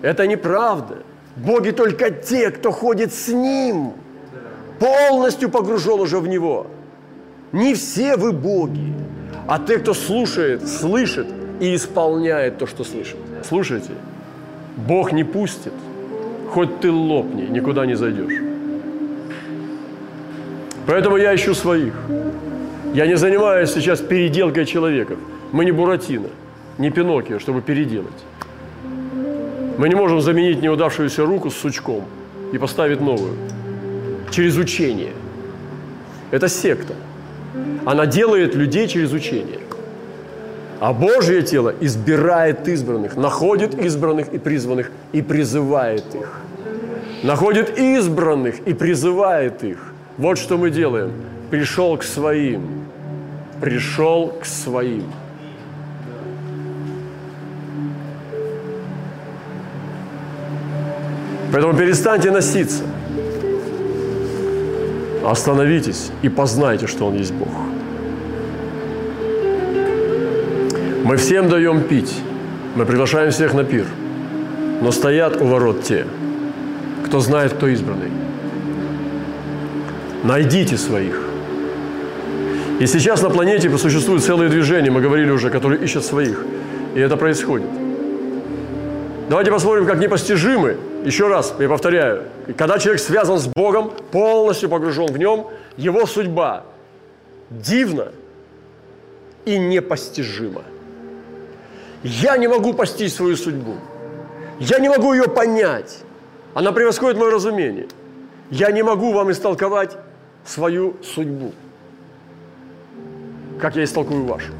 Это 0.01 0.27
неправда. 0.27 0.97
Боги 1.35 1.71
только 1.71 2.11
те, 2.11 2.51
кто 2.51 2.71
ходит 2.71 3.13
с 3.13 3.27
Ним, 3.29 3.93
полностью 4.79 5.49
погружен 5.49 5.99
уже 5.99 6.19
в 6.19 6.27
Него. 6.27 6.67
Не 7.51 7.73
все 7.73 8.15
вы 8.15 8.31
боги, 8.31 8.93
а 9.47 9.59
те, 9.59 9.77
кто 9.77 9.93
слушает, 9.93 10.67
слышит 10.67 11.27
и 11.59 11.75
исполняет 11.75 12.57
то, 12.57 12.67
что 12.67 12.83
слышит. 12.83 13.17
Слушайте, 13.47 13.91
Бог 14.75 15.11
не 15.11 15.23
пустит, 15.23 15.73
хоть 16.49 16.79
ты 16.79 16.91
лопни, 16.91 17.43
никуда 17.43 17.85
не 17.85 17.95
зайдешь. 17.95 18.41
Поэтому 20.85 21.17
я 21.17 21.33
ищу 21.35 21.53
своих. 21.53 21.93
Я 22.93 23.07
не 23.07 23.17
занимаюсь 23.17 23.71
сейчас 23.71 23.99
переделкой 23.99 24.65
человеков– 24.65 25.19
мы 25.51 25.63
не 25.63 25.71
Буратино, 25.71 26.27
не 26.77 26.89
Пиноккио, 26.89 27.39
чтобы 27.39 27.61
переделать. 27.61 28.25
Мы 29.77 29.87
не 29.87 29.95
можем 29.95 30.21
заменить 30.21 30.61
неудавшуюся 30.61 31.25
руку 31.25 31.49
с 31.49 31.55
сучком 31.55 32.03
и 32.51 32.57
поставить 32.57 32.99
новую. 32.99 33.33
Через 34.29 34.57
учение. 34.57 35.13
Это 36.31 36.49
секта. 36.49 36.95
Она 37.85 38.05
делает 38.05 38.55
людей 38.55 38.87
через 38.87 39.13
учение. 39.13 39.59
А 40.79 40.93
Божье 40.93 41.41
тело 41.41 41.73
избирает 41.81 42.67
избранных, 42.67 43.15
находит 43.15 43.73
избранных 43.73 44.29
и 44.29 44.37
призванных 44.37 44.91
и 45.11 45.21
призывает 45.21 46.03
их. 46.13 46.41
Находит 47.23 47.79
избранных 47.79 48.59
и 48.59 48.73
призывает 48.73 49.63
их. 49.63 49.93
Вот 50.17 50.37
что 50.37 50.57
мы 50.57 50.69
делаем. 50.69 51.11
Пришел 51.49 51.97
к 51.97 52.03
своим. 52.03 52.85
Пришел 53.59 54.33
к 54.39 54.45
своим. 54.45 55.05
Поэтому 61.51 61.75
перестаньте 61.75 62.29
носиться. 62.29 62.83
Остановитесь 65.25 66.11
и 66.21 66.29
познайте, 66.29 66.85
что 66.85 67.07
Он 67.07 67.15
есть 67.15 67.33
Бог. 67.33 67.66
Мы 71.07 71.15
всем 71.15 71.47
даем 71.47 71.83
пить, 71.83 72.13
мы 72.75 72.85
приглашаем 72.85 73.31
всех 73.31 73.53
на 73.53 73.63
пир, 73.63 73.85
но 74.81 74.91
стоят 74.91 75.41
у 75.41 75.45
ворот 75.45 75.83
те, 75.83 76.05
кто 77.05 77.21
знает, 77.21 77.53
кто 77.53 77.67
избранный. 77.67 78.11
Найдите 80.25 80.75
своих. 80.75 81.17
И 82.81 82.85
сейчас 82.87 83.21
на 83.21 83.29
планете 83.29 83.69
существуют 83.77 84.21
целые 84.21 84.49
движения, 84.49 84.91
мы 84.91 84.99
говорили 84.99 85.31
уже, 85.31 85.49
которые 85.49 85.81
ищут 85.81 86.03
своих. 86.03 86.43
И 86.93 86.99
это 86.99 87.15
происходит. 87.15 87.69
Давайте 89.29 89.49
посмотрим, 89.49 89.85
как 89.85 89.99
непостижимы. 89.99 90.75
Еще 91.05 91.29
раз, 91.29 91.55
я 91.57 91.69
повторяю, 91.69 92.23
когда 92.57 92.79
человек 92.79 92.99
связан 92.99 93.39
с 93.39 93.47
Богом, 93.47 93.93
полностью 94.11 94.67
погружен 94.67 95.05
в 95.05 95.17
нем, 95.17 95.47
его 95.77 96.05
судьба 96.05 96.65
дивна 97.49 98.09
и 99.45 99.57
непостижима. 99.57 100.63
Я 102.03 102.37
не 102.37 102.47
могу 102.47 102.73
постичь 102.73 103.13
свою 103.13 103.35
судьбу. 103.35 103.75
Я 104.59 104.79
не 104.79 104.89
могу 104.89 105.13
ее 105.13 105.27
понять. 105.27 105.99
Она 106.53 106.71
превосходит 106.71 107.17
мое 107.17 107.31
разумение. 107.31 107.87
Я 108.49 108.71
не 108.71 108.83
могу 108.83 109.13
вам 109.13 109.31
истолковать 109.31 109.97
свою 110.45 110.95
судьбу, 111.03 111.51
как 113.59 113.75
я 113.75 113.83
истолкую 113.83 114.23
вашу. 114.23 114.53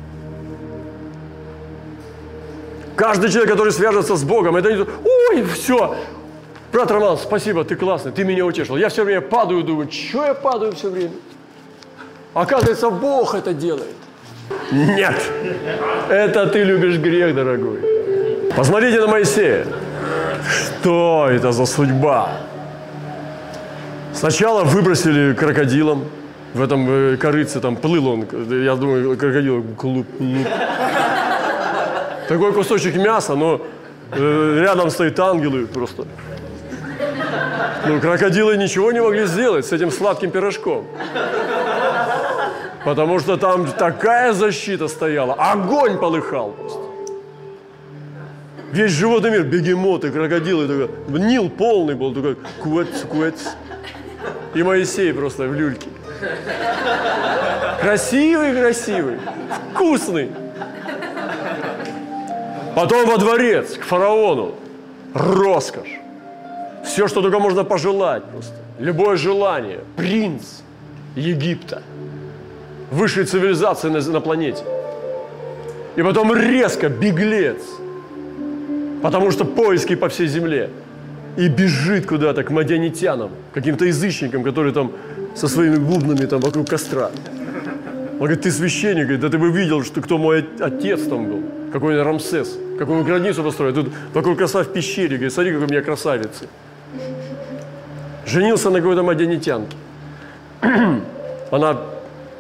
Каждый 2.95 3.29
человек, 3.29 3.51
который 3.51 3.71
свяжется 3.71 4.15
с 4.15 4.23
Богом, 4.23 4.57
это 4.57 4.71
не 4.73 4.81
ой, 4.81 5.43
все, 5.43 5.95
брат 6.73 6.91
Роман, 6.91 7.17
спасибо, 7.17 7.63
ты 7.63 7.75
классный, 7.75 8.11
ты 8.11 8.23
меня 8.25 8.45
утешил. 8.45 8.75
Я 8.75 8.89
все 8.89 9.03
время 9.03 9.21
падаю, 9.21 9.63
думаю, 9.63 9.89
что 9.91 10.25
я 10.25 10.33
падаю 10.33 10.73
все 10.73 10.89
время? 10.89 11.13
Оказывается, 12.33 12.89
Бог 12.89 13.35
это 13.35 13.53
делает. 13.53 13.95
Нет, 14.71 15.15
это 16.09 16.47
ты 16.47 16.63
любишь 16.63 16.97
грех, 16.97 17.35
дорогой. 17.35 17.79
Посмотрите 18.55 18.99
на 18.99 19.07
Моисея. 19.07 19.65
Что 20.49 21.27
это 21.29 21.51
за 21.51 21.65
судьба? 21.65 22.29
Сначала 24.13 24.63
выбросили 24.63 25.33
крокодилом, 25.33 26.05
в 26.53 26.61
этом 26.61 26.87
э, 26.89 27.17
корыце 27.17 27.59
там 27.59 27.75
плыл 27.75 28.07
он, 28.07 28.25
я 28.49 28.75
думаю, 28.75 29.17
крокодил 29.17 29.63
клуб. 29.77 30.07
Такой 32.27 32.51
кусочек 32.53 32.95
мяса, 32.95 33.35
но 33.35 33.61
э, 34.11 34.59
рядом 34.61 34.89
стоит 34.89 35.19
ангелы 35.19 35.67
просто. 35.67 36.05
Ну, 37.85 38.01
крокодилы 38.01 38.57
ничего 38.57 38.91
не 38.91 39.01
могли 39.01 39.25
сделать 39.27 39.65
с 39.65 39.71
этим 39.71 39.91
сладким 39.91 40.31
пирожком. 40.31 40.87
Потому 42.87 43.19
что 43.19 43.35
там 43.35 43.69
такая 43.73 44.31
защита 44.31 44.87
стояла, 44.87 45.33
огонь 45.33 45.97
полыхал 45.97 46.51
просто. 46.51 46.79
Весь 48.71 48.93
животный 48.93 49.29
мир, 49.29 49.43
бегемоты, 49.43 50.09
крокодилы, 50.09 50.67
такой, 50.69 51.19
Нил 51.19 51.49
полный 51.49 51.95
был, 51.95 52.13
такой 52.13 52.37
куэц, 52.63 53.01
куэц. 53.09 53.41
И 54.53 54.63
Моисей 54.63 55.13
просто 55.13 55.49
в 55.49 55.53
люльке. 55.53 55.89
Красивый, 57.81 58.55
красивый, 58.55 59.19
вкусный. 59.73 60.29
Потом 62.73 63.05
во 63.05 63.17
дворец, 63.17 63.73
к 63.77 63.83
фараону. 63.83 64.55
Роскошь. 65.13 65.99
Все, 66.85 67.09
что 67.09 67.21
только 67.21 67.39
можно 67.39 67.65
пожелать 67.65 68.23
просто. 68.23 68.53
Любое 68.79 69.17
желание. 69.17 69.81
Принц 69.97 70.61
Египта. 71.17 71.81
Высшей 72.91 73.25
цивилизации 73.25 73.89
на, 73.89 74.01
на 74.01 74.21
планете. 74.21 74.63
И 75.95 76.03
потом 76.03 76.33
резко 76.35 76.89
беглец. 76.89 77.61
Потому 79.01 79.31
что 79.31 79.45
поиски 79.45 79.95
по 79.95 80.09
всей 80.09 80.27
земле. 80.27 80.69
И 81.35 81.49
бежит 81.49 82.05
куда-то 82.05 82.43
к 82.43 82.49
мадянитянам, 82.49 83.29
каким-то 83.53 83.85
язычникам, 83.85 84.43
которые 84.43 84.73
там 84.73 84.91
со 85.35 85.47
своими 85.47 85.77
бубнами 85.77 86.25
там 86.25 86.39
вокруг 86.39 86.67
костра. 86.67 87.11
Он 88.13 88.17
говорит, 88.17 88.41
ты 88.41 88.51
священник, 88.51 89.19
да 89.19 89.29
ты 89.29 89.37
бы 89.37 89.51
видел, 89.51 89.83
что 89.83 90.01
кто 90.01 90.17
мой 90.17 90.43
отец 90.59 91.03
там 91.03 91.27
был, 91.27 91.43
какой 91.71 91.99
он 91.99 92.07
Рамсес, 92.07 92.57
какую 92.79 93.03
границу 93.03 93.43
построил. 93.43 93.75
Тут 93.75 93.93
вокруг 94.13 94.39
коса 94.39 94.63
в 94.63 94.73
пещере, 94.73 95.17
говорит, 95.17 95.33
смотри, 95.33 95.51
какой 95.51 95.67
у 95.67 95.69
меня 95.69 95.81
красавица. 95.81 96.45
Женился 98.25 98.71
на 98.71 98.79
какой-то 98.79 99.03
мадянитянке. 99.03 99.77
Она 101.51 101.77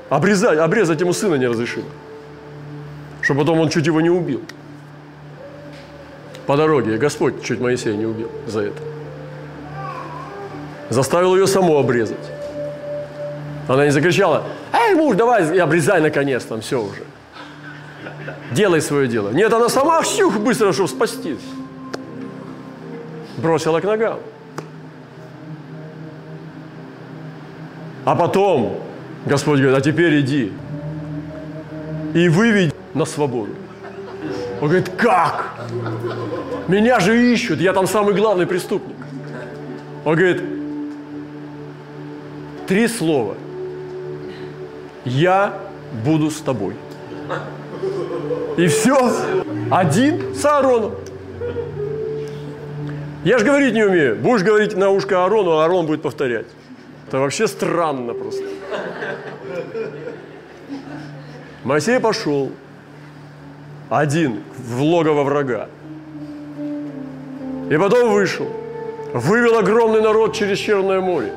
обрезать, 0.09 0.57
обрезать 0.59 0.99
ему 1.01 1.13
сына 1.13 1.35
не 1.35 1.47
разрешила, 1.47 1.87
чтобы 3.21 3.41
потом 3.41 3.59
он 3.59 3.69
чуть 3.69 3.85
его 3.85 4.01
не 4.01 4.09
убил. 4.09 4.41
По 6.45 6.55
дороге 6.55 6.97
Господь 6.97 7.43
чуть 7.43 7.59
Моисея 7.59 7.95
не 7.95 8.05
убил 8.05 8.31
за 8.47 8.61
это. 8.61 8.81
Заставил 10.89 11.35
ее 11.35 11.47
саму 11.47 11.77
обрезать. 11.77 12.17
Она 13.67 13.83
не 13.83 13.91
закричала, 13.91 14.45
эй, 14.71 14.95
муж, 14.95 15.17
давай 15.17 15.59
обрезай 15.59 15.99
наконец, 15.99 16.45
там 16.45 16.61
все 16.61 16.81
уже. 16.81 17.03
Делай 18.51 18.81
свое 18.81 19.09
дело. 19.09 19.31
Нет, 19.31 19.51
она 19.51 19.67
сама 19.67 20.01
щух, 20.03 20.37
быстро, 20.37 20.71
чтобы 20.71 20.87
спастись. 20.87 21.43
Бросила 23.37 23.81
к 23.81 23.83
ногам. 23.83 24.19
А 28.05 28.15
потом 28.15 28.86
Господь 29.27 29.59
говорит, 29.59 29.77
а 29.77 29.81
теперь 29.81 30.21
иди 30.21 30.51
и 32.13 32.29
выведи 32.29 32.73
на 32.93 33.05
свободу. 33.05 33.51
Он 34.61 34.69
говорит, 34.69 34.89
как? 34.97 35.53
Меня 36.67 36.99
же 36.99 37.31
ищут, 37.31 37.59
я 37.59 37.73
там 37.73 37.87
самый 37.87 38.13
главный 38.15 38.47
преступник. 38.47 38.95
Он 40.05 40.15
говорит, 40.15 40.41
три 42.67 42.87
слова– 42.87 43.35
я 45.07 45.53
буду 46.05 46.29
с 46.29 46.39
тобой. 46.41 46.73
И 48.57 48.67
все. 48.67 49.11
Один 49.71 50.35
с 50.35 50.45
Аароном. 50.45 50.95
Я 53.23 53.37
же 53.39 53.45
говорить 53.45 53.73
не 53.73 53.83
умею. 53.83 54.15
Будешь 54.15 54.43
говорить 54.43 54.75
на 54.75 54.89
ушко 54.89 55.23
Аарону, 55.23 55.51
а 55.51 55.63
Аарон 55.63 55.85
будет 55.85 56.01
повторять. 56.01 56.45
Это 57.07 57.19
вообще 57.19 57.47
странно 57.47 58.13
просто. 58.13 58.43
Моисей 61.63 61.99
пошел 61.99 62.51
один 63.89 64.43
в 64.57 64.81
логово 64.81 65.23
врага. 65.23 65.67
И 67.69 67.77
потом 67.77 68.11
вышел, 68.11 68.47
вывел 69.13 69.57
огромный 69.57 70.01
народ 70.01 70.33
через 70.33 70.57
Черное 70.57 71.01
море, 71.01 71.33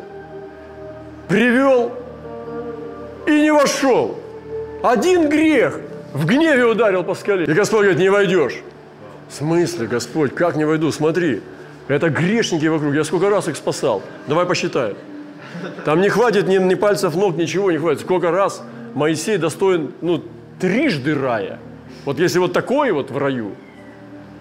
привел 1.28 1.92
и 3.26 3.40
не 3.40 3.52
вошел. 3.52 4.18
Один 4.82 5.28
грех 5.28 5.80
в 6.12 6.26
гневе 6.26 6.64
ударил 6.64 7.02
по 7.02 7.14
скале. 7.14 7.44
И 7.44 7.52
Господь 7.52 7.82
говорит, 7.82 7.98
не 7.98 8.08
войдешь. 8.08 8.62
В 9.28 9.34
смысле, 9.34 9.86
Господь, 9.86 10.34
как 10.34 10.56
не 10.56 10.64
войду? 10.64 10.90
Смотри, 10.90 11.42
это 11.88 12.08
грешники 12.08 12.66
вокруг. 12.66 12.94
Я 12.94 13.04
сколько 13.04 13.30
раз 13.30 13.48
их 13.48 13.56
спасал? 13.56 14.02
Давай 14.26 14.46
посчитаем. 14.46 14.96
Там 15.84 16.00
не 16.00 16.08
хватит 16.08 16.48
ни, 16.48 16.56
ни 16.56 16.74
пальцев 16.74 17.14
ног, 17.14 17.36
ничего 17.36 17.70
не 17.70 17.78
хватит. 17.78 18.00
Сколько 18.00 18.30
раз 18.30 18.62
Моисей 18.94 19.38
достоин, 19.38 19.92
ну, 20.00 20.22
трижды 20.60 21.14
рая. 21.14 21.58
Вот 22.04 22.18
если 22.18 22.38
вот 22.38 22.52
такой 22.52 22.92
вот 22.92 23.10
в 23.10 23.18
раю, 23.18 23.52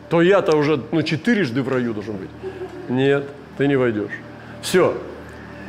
то 0.09 0.21
я-то 0.21 0.55
уже, 0.55 0.81
ну, 0.91 1.01
четырежды 1.03 1.61
в 1.61 1.69
раю 1.69 1.93
должен 1.93 2.17
быть. 2.17 2.29
Нет, 2.89 3.25
ты 3.57 3.67
не 3.67 3.75
войдешь. 3.75 4.11
Все, 4.61 4.97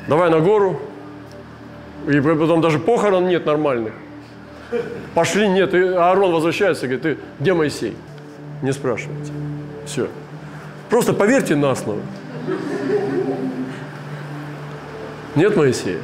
давай 0.08 0.30
на 0.30 0.40
гору, 0.40 0.80
и 2.08 2.20
потом 2.20 2.60
даже 2.60 2.78
похорон 2.78 3.28
нет 3.28 3.46
нормальных. 3.46 3.92
Пошли, 5.14 5.48
нет. 5.48 5.74
И 5.74 5.78
Аарон 5.78 6.32
возвращается 6.32 6.86
и 6.86 6.88
говорит, 6.88 7.02
ты 7.02 7.24
где 7.40 7.54
Моисей? 7.54 7.96
Не 8.62 8.72
спрашивайте. 8.72 9.32
Все. 9.86 10.08
Просто 10.88 11.12
поверьте 11.12 11.56
на 11.56 11.74
слово. 11.74 12.00
Нет 15.36 15.56
Моисея. 15.56 15.98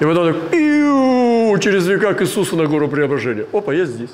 И 0.00 0.04
потом 0.04 0.34
так, 0.34 0.54
иу, 0.54 1.58
через 1.58 1.86
века 1.86 2.14
к 2.14 2.22
Иисусу 2.22 2.56
на 2.56 2.66
гору 2.66 2.88
преображения. 2.88 3.46
Опа, 3.52 3.72
я 3.72 3.84
здесь. 3.86 4.10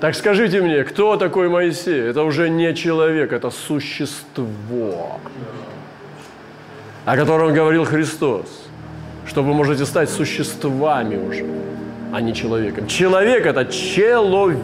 Так 0.00 0.14
скажите 0.14 0.60
мне, 0.60 0.84
кто 0.84 1.16
такой 1.16 1.48
Моисей? 1.48 2.00
Это 2.00 2.22
уже 2.22 2.48
не 2.48 2.74
человек, 2.74 3.32
это 3.32 3.50
существо 3.50 5.18
о 7.08 7.16
котором 7.16 7.54
говорил 7.54 7.86
Христос, 7.86 8.66
что 9.26 9.42
вы 9.42 9.54
можете 9.54 9.86
стать 9.86 10.10
существами 10.10 11.16
уже, 11.16 11.46
а 12.12 12.20
не 12.20 12.34
человеком. 12.34 12.86
Человек– 12.86 13.46
это 13.46 13.64
человек 13.64 14.60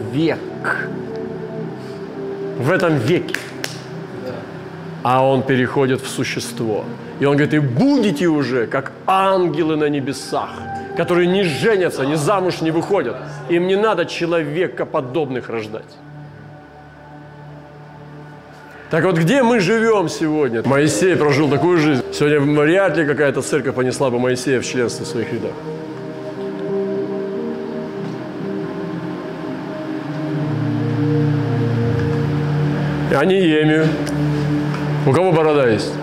в 2.59 2.71
этом 2.71 2.97
веке. 2.97 3.35
а 5.01 5.25
он 5.25 5.41
переходит 5.41 6.01
в 6.01 6.07
существо. 6.07 6.85
И 7.19 7.25
он 7.25 7.37
говорит, 7.37 7.53
и 7.53 7.59
будете 7.59 8.27
уже, 8.27 8.67
как 8.67 8.91
ангелы 9.07 9.77
на 9.77 9.87
небесах, 9.87 10.49
которые 10.97 11.27
не 11.27 11.43
женятся, 11.43 12.05
ни 12.05 12.15
замуж 12.15 12.61
не 12.61 12.71
выходят. 12.71 13.15
Им 13.49 13.67
не 13.67 13.75
надо 13.75 14.05
человека 14.05 14.85
подобных 14.85 15.49
рождать. 15.49 15.97
Так 18.89 19.03
вот, 19.03 19.17
где 19.17 19.43
мы 19.43 19.59
живем 19.59 20.09
сегодня? 20.09 20.61
Моисей 20.65 21.15
прожил 21.15 21.49
такую 21.49 21.79
жизнь. 21.79 22.03
Сегодня 22.13 22.39
вряд 22.39 22.97
ли 22.97 23.05
какая-то 23.05 23.41
церковь 23.41 23.75
понесла 23.75 24.09
бы 24.09 24.19
Моисея 24.19 24.61
в 24.61 24.65
членство 24.65 25.05
в 25.05 25.07
своих 25.07 25.33
рядах. 25.33 25.51
А 33.17 33.25
не 33.25 33.39
Емию. 33.41 33.87
У 35.07 35.11
кого 35.11 35.31
борода 35.31 35.67
есть? 35.67 35.93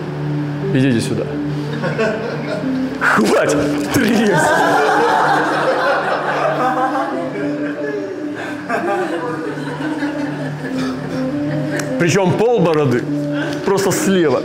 Идите 0.73 0.99
сюда. 1.01 1.23
Хватит! 2.99 3.57
Трес! 3.93 4.39
Причем 11.99 12.33
пол 12.33 12.59
бороды 12.59 13.03
просто 13.65 13.91
слева. 13.91 14.41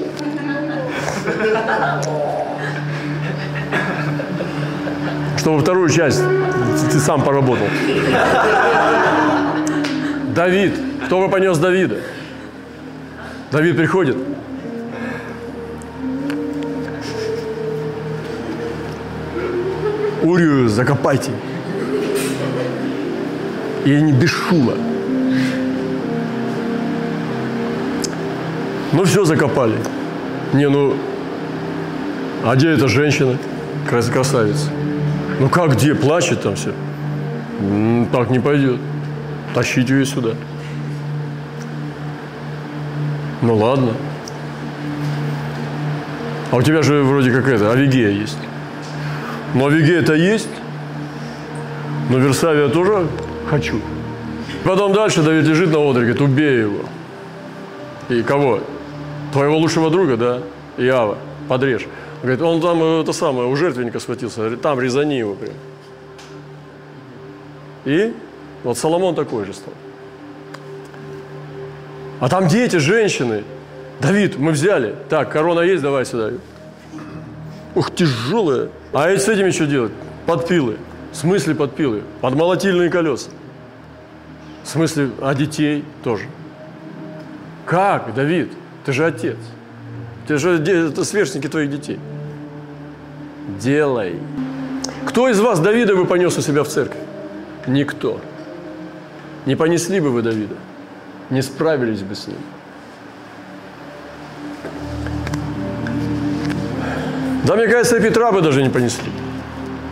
Чтобы 5.38 5.60
вторую 5.60 5.88
часть 5.88 6.22
ты 6.92 6.98
сам 6.98 7.22
поработал. 7.22 7.66
Давид. 10.34 10.74
Кто 11.06 11.20
бы 11.20 11.30
понес 11.30 11.56
Давида? 11.56 11.96
Давид 13.50 13.76
приходит. 13.76 14.16
Урию 20.28 20.68
закопайте. 20.68 21.30
И 23.86 24.00
не 24.02 24.12
без 24.12 24.28
шума. 24.28 24.74
Ну 28.92 29.04
все 29.04 29.24
закопали. 29.24 29.76
Не, 30.52 30.68
ну, 30.68 30.94
а 32.44 32.54
где 32.56 32.70
эта 32.72 32.88
женщина? 32.88 33.38
Красавица. 33.88 34.70
Ну 35.40 35.48
как 35.48 35.72
где? 35.76 35.94
Плачет 35.94 36.42
там 36.42 36.56
все. 36.56 36.72
Так 38.12 38.28
не 38.28 38.38
пойдет. 38.38 38.80
Тащите 39.54 39.94
ее 39.94 40.04
сюда. 40.04 40.34
Ну 43.40 43.56
ладно. 43.56 43.92
А 46.50 46.56
у 46.56 46.62
тебя 46.62 46.82
же 46.82 47.02
вроде 47.02 47.30
как 47.30 47.48
это, 47.48 47.72
Авигея 47.72 48.10
есть. 48.10 48.38
Но 49.54 49.66
Авигея-то 49.66 50.14
есть. 50.14 50.48
Но 52.10 52.18
Версавия 52.18 52.68
тоже 52.68 53.06
хочу. 53.48 53.80
Потом 54.64 54.92
дальше 54.92 55.22
Давид 55.22 55.44
лежит 55.44 55.70
на 55.70 55.78
одре, 55.78 56.02
говорит, 56.02 56.20
убей 56.20 56.60
его. 56.60 56.80
И 58.08 58.22
кого? 58.22 58.60
Твоего 59.32 59.58
лучшего 59.58 59.90
друга, 59.90 60.16
да? 60.16 60.40
Иава, 60.78 61.18
подрежь. 61.48 61.86
Говорит, 62.22 62.42
он 62.42 62.60
там 62.60 62.82
это 62.82 63.12
самое, 63.12 63.48
у 63.48 63.56
жертвенника 63.56 64.00
схватился. 64.00 64.40
Говорит, 64.40 64.62
там 64.62 64.80
резани 64.80 65.18
его 65.18 65.34
прям. 65.34 65.54
И 67.84 68.12
вот 68.64 68.76
Соломон 68.76 69.14
такой 69.14 69.44
же 69.44 69.52
стал. 69.52 69.72
А 72.20 72.28
там 72.28 72.48
дети, 72.48 72.76
женщины. 72.76 73.44
Давид, 74.00 74.38
мы 74.38 74.52
взяли. 74.52 74.94
Так, 75.08 75.30
корона 75.30 75.60
есть, 75.60 75.82
давай 75.82 76.04
сюда. 76.04 76.32
Ух, 77.78 77.94
тяжелая. 77.94 78.70
А 78.92 79.08
с 79.08 79.28
этими 79.28 79.50
что 79.50 79.66
делать? 79.66 79.92
Подпилы. 80.26 80.78
В 81.12 81.16
смысле 81.16 81.54
подпилы? 81.54 82.02
Подмолотильные 82.20 82.90
колеса. 82.90 83.30
В 84.64 84.68
смысле, 84.68 85.10
а 85.20 85.32
детей 85.32 85.84
тоже. 86.02 86.24
Как, 87.66 88.14
Давид? 88.14 88.50
Ты 88.84 88.92
же 88.92 89.06
отец. 89.06 89.36
Ты 90.26 90.38
же 90.38 90.58
это 90.58 91.04
сверстники 91.04 91.46
твоих 91.46 91.70
детей. 91.70 92.00
Делай. 93.60 94.16
Кто 95.06 95.28
из 95.28 95.38
вас 95.38 95.60
Давида 95.60 95.94
бы 95.94 96.04
понес 96.04 96.36
у 96.36 96.40
себя 96.40 96.64
в 96.64 96.68
церковь? 96.68 96.98
Никто. 97.68 98.20
Не 99.46 99.54
понесли 99.54 100.00
бы 100.00 100.10
вы 100.10 100.22
Давида 100.22 100.56
не 101.30 101.42
справились 101.42 102.02
бы 102.02 102.14
с 102.14 102.26
ним. 102.26 102.38
Да, 107.48 107.56
мне 107.56 107.66
кажется, 107.66 107.98
Петра 107.98 108.30
бы 108.30 108.42
даже 108.42 108.62
не 108.62 108.68
понесли. 108.68 109.10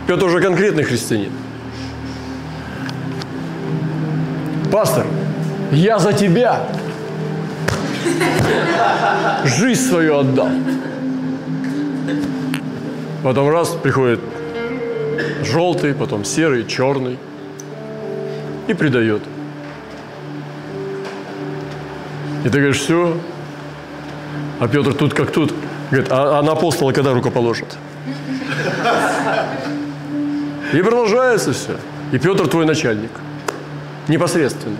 Петр 0.05 0.25
уже 0.25 0.39
конкретный 0.41 0.83
христианин. 0.83 1.31
Пастор, 4.71 5.07
я 5.71 5.97
за 5.97 6.13
тебя 6.13 6.67
жизнь 9.43 9.81
свою 9.81 10.19
отдал. 10.19 10.49
Потом 13.23 13.49
раз 13.49 13.69
приходит 13.69 14.19
желтый, 15.43 15.95
потом 15.95 16.25
серый, 16.25 16.63
черный 16.67 17.17
и 18.67 18.73
предает. 18.75 19.23
И 22.45 22.49
ты 22.49 22.59
говоришь, 22.59 22.81
все. 22.81 23.17
А 24.59 24.67
Петр 24.67 24.93
тут 24.93 25.15
как 25.15 25.31
тут. 25.31 25.51
Говорит, 25.89 26.11
а, 26.11 26.39
а 26.39 26.41
на 26.41 26.51
апостола 26.51 26.91
когда 26.91 27.13
рука 27.13 27.31
положит? 27.31 27.77
И 30.73 30.81
продолжается 30.81 31.53
все. 31.53 31.77
И 32.11 32.17
Петр 32.17 32.47
твой 32.47 32.65
начальник. 32.65 33.11
Непосредственно. 34.07 34.75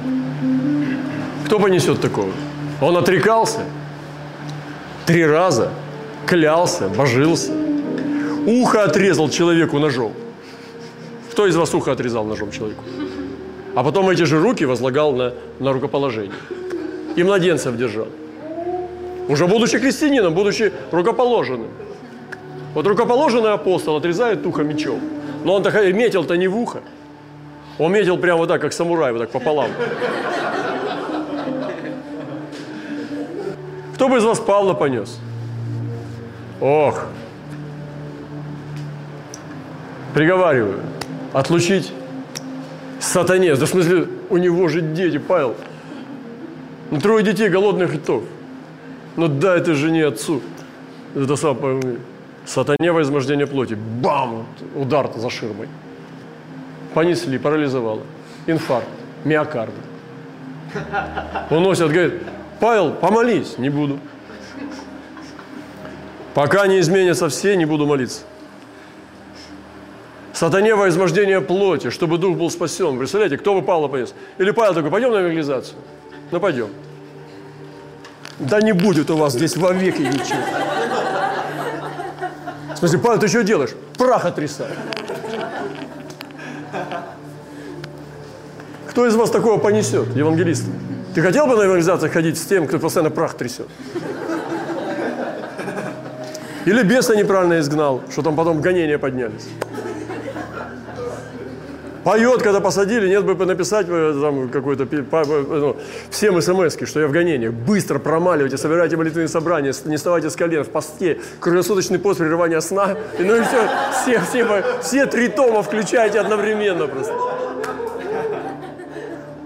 Кто 1.45 1.59
понесет 1.59 2.01
такого? 2.01 2.31
Он 2.81 2.97
отрекался 2.97 3.61
три 5.05 5.25
раза, 5.25 5.69
клялся, 6.25 6.89
божился. 6.89 7.53
Ухо 8.45 8.83
отрезал 8.83 9.29
человеку 9.29 9.79
ножом. 9.79 10.13
Кто 11.31 11.47
из 11.47 11.55
вас 11.55 11.73
ухо 11.73 11.91
отрезал 11.91 12.25
ножом 12.25 12.51
человеку? 12.51 12.83
А 13.75 13.83
потом 13.83 14.09
эти 14.09 14.23
же 14.23 14.39
руки 14.39 14.65
возлагал 14.65 15.13
на, 15.13 15.33
на 15.59 15.71
рукоположение 15.71 16.35
и 17.15 17.23
младенцев 17.23 17.77
держал. 17.77 18.07
Уже 19.27 19.47
будучи 19.47 19.77
христианином, 19.77 20.33
будучи 20.33 20.71
рукоположенным. 20.91 21.69
Вот 22.73 22.87
рукоположенный 22.87 23.53
апостол 23.53 23.97
отрезает 23.97 24.45
ухо 24.45 24.63
мечом. 24.63 24.99
Но 25.43 25.55
он 25.55 25.63
так 25.63 25.73
метил-то 25.93 26.35
не 26.37 26.47
в 26.47 26.57
ухо. 26.57 26.79
Он 27.77 27.91
метил 27.91 28.17
прямо 28.17 28.39
вот 28.39 28.49
так, 28.49 28.61
как 28.61 28.73
самурай, 28.73 29.11
вот 29.11 29.19
так 29.19 29.29
пополам. 29.29 29.69
Кто 33.95 34.09
бы 34.09 34.17
из 34.17 34.23
вас 34.23 34.39
Павла 34.39 34.73
понес? 34.73 35.19
Ох. 36.61 37.05
Приговариваю. 40.13 40.81
Отлучить 41.33 41.91
сатане. 42.99 43.55
Да 43.55 43.65
в 43.65 43.69
смысле, 43.69 44.07
у 44.29 44.37
него 44.37 44.67
же 44.67 44.81
дети, 44.81 45.17
Павел. 45.17 45.55
Ну, 46.91 46.99
трое 47.01 47.23
детей 47.23 47.49
голодных 47.49 47.95
и 47.95 47.97
то. 47.97 48.23
Ну, 49.17 49.27
дай 49.27 49.59
ты 49.61 49.73
жене 49.73 50.05
отцу. 50.05 50.41
Это 51.15 51.35
самое, 51.35 51.97
сатане 52.45 52.91
возмождение 52.91 53.47
плоти. 53.47 53.73
Бам! 53.73 54.45
Удар 54.75 55.09
за 55.15 55.29
ширмой. 55.29 55.67
Понесли, 56.93 57.39
парализовало. 57.39 58.03
Инфаркт, 58.45 58.87
миокард. 59.25 59.73
Уносят, 61.49 61.91
говорит, 61.91 62.21
Павел, 62.59 62.93
помолись. 62.93 63.57
Не 63.57 63.69
буду. 63.69 63.99
Пока 66.35 66.67
не 66.67 66.79
изменятся 66.79 67.27
все, 67.29 67.55
не 67.55 67.65
буду 67.65 67.87
молиться. 67.87 68.21
Сатане 70.31 70.75
во 70.75 70.87
измождение 70.89 71.41
плоти, 71.41 71.89
чтобы 71.89 72.19
дух 72.19 72.37
был 72.37 72.51
спасен. 72.51 72.99
Представляете, 72.99 73.37
кто 73.37 73.55
бы 73.55 73.63
Павла 73.63 73.87
понес? 73.87 74.13
Или 74.37 74.51
Павел 74.51 74.75
такой, 74.75 74.91
пойдем 74.91 75.11
на 75.11 75.17
евангелизацию. 75.17 75.79
Ну, 76.29 76.39
пойдем. 76.39 76.67
Да 78.39 78.61
не 78.61 78.71
будет 78.71 79.09
у 79.09 79.17
вас 79.17 79.33
здесь 79.33 79.57
вовеки 79.57 80.01
ничего. 80.01 80.39
В 82.73 82.77
смысле, 82.77 82.99
Павел, 82.99 83.19
ты 83.19 83.27
что 83.27 83.43
делаешь? 83.43 83.71
Прах 83.97 84.25
отрисай. 84.25 84.67
Кто 88.89 89.07
из 89.07 89.15
вас 89.15 89.31
такого 89.31 89.59
понесет, 89.59 90.15
евангелист? 90.15 90.65
Ты 91.15 91.21
хотел 91.21 91.47
бы 91.47 91.55
на 91.55 91.63
евангелизациях 91.63 92.13
ходить 92.13 92.37
с 92.37 92.45
тем, 92.45 92.67
кто 92.67 92.77
постоянно 92.77 93.09
прах 93.09 93.33
трясет? 93.33 93.67
Или 96.65 96.83
беса 96.83 97.15
неправильно 97.15 97.59
изгнал, 97.59 98.01
что 98.11 98.21
там 98.21 98.35
потом 98.35 98.61
гонения 98.61 98.99
поднялись? 98.99 99.47
Поет, 102.07 102.41
когда 102.41 102.61
посадили, 102.61 103.09
нет 103.09 103.25
бы 103.25 103.45
написать 103.45 103.85
э, 103.89 104.17
там 104.21 104.47
какой-то 104.47 104.87
ну, 104.89 105.75
всем 106.09 106.41
смс 106.41 106.77
что 106.87 107.01
я 107.01 107.07
в 107.07 107.11
гонениях. 107.11 107.51
Быстро 107.51 107.99
промаливайте, 107.99 108.55
собирайте 108.55 108.95
молитвенные 108.95 109.27
собрания, 109.27 109.73
не 109.83 109.97
вставайте 109.97 110.29
с 110.29 110.37
колен 110.37 110.63
в 110.63 110.69
посте, 110.69 111.19
круглосуточный 111.41 111.99
пост 111.99 112.19
прерывания 112.19 112.61
сна. 112.61 112.95
И, 113.19 113.23
ну 113.23 113.35
и 113.35 113.41
все, 113.41 113.69
все, 113.91 114.21
все, 114.21 114.63
все 114.81 115.05
три 115.05 115.27
тома 115.27 115.63
включайте 115.63 116.21
одновременно 116.21 116.87
просто. 116.87 117.13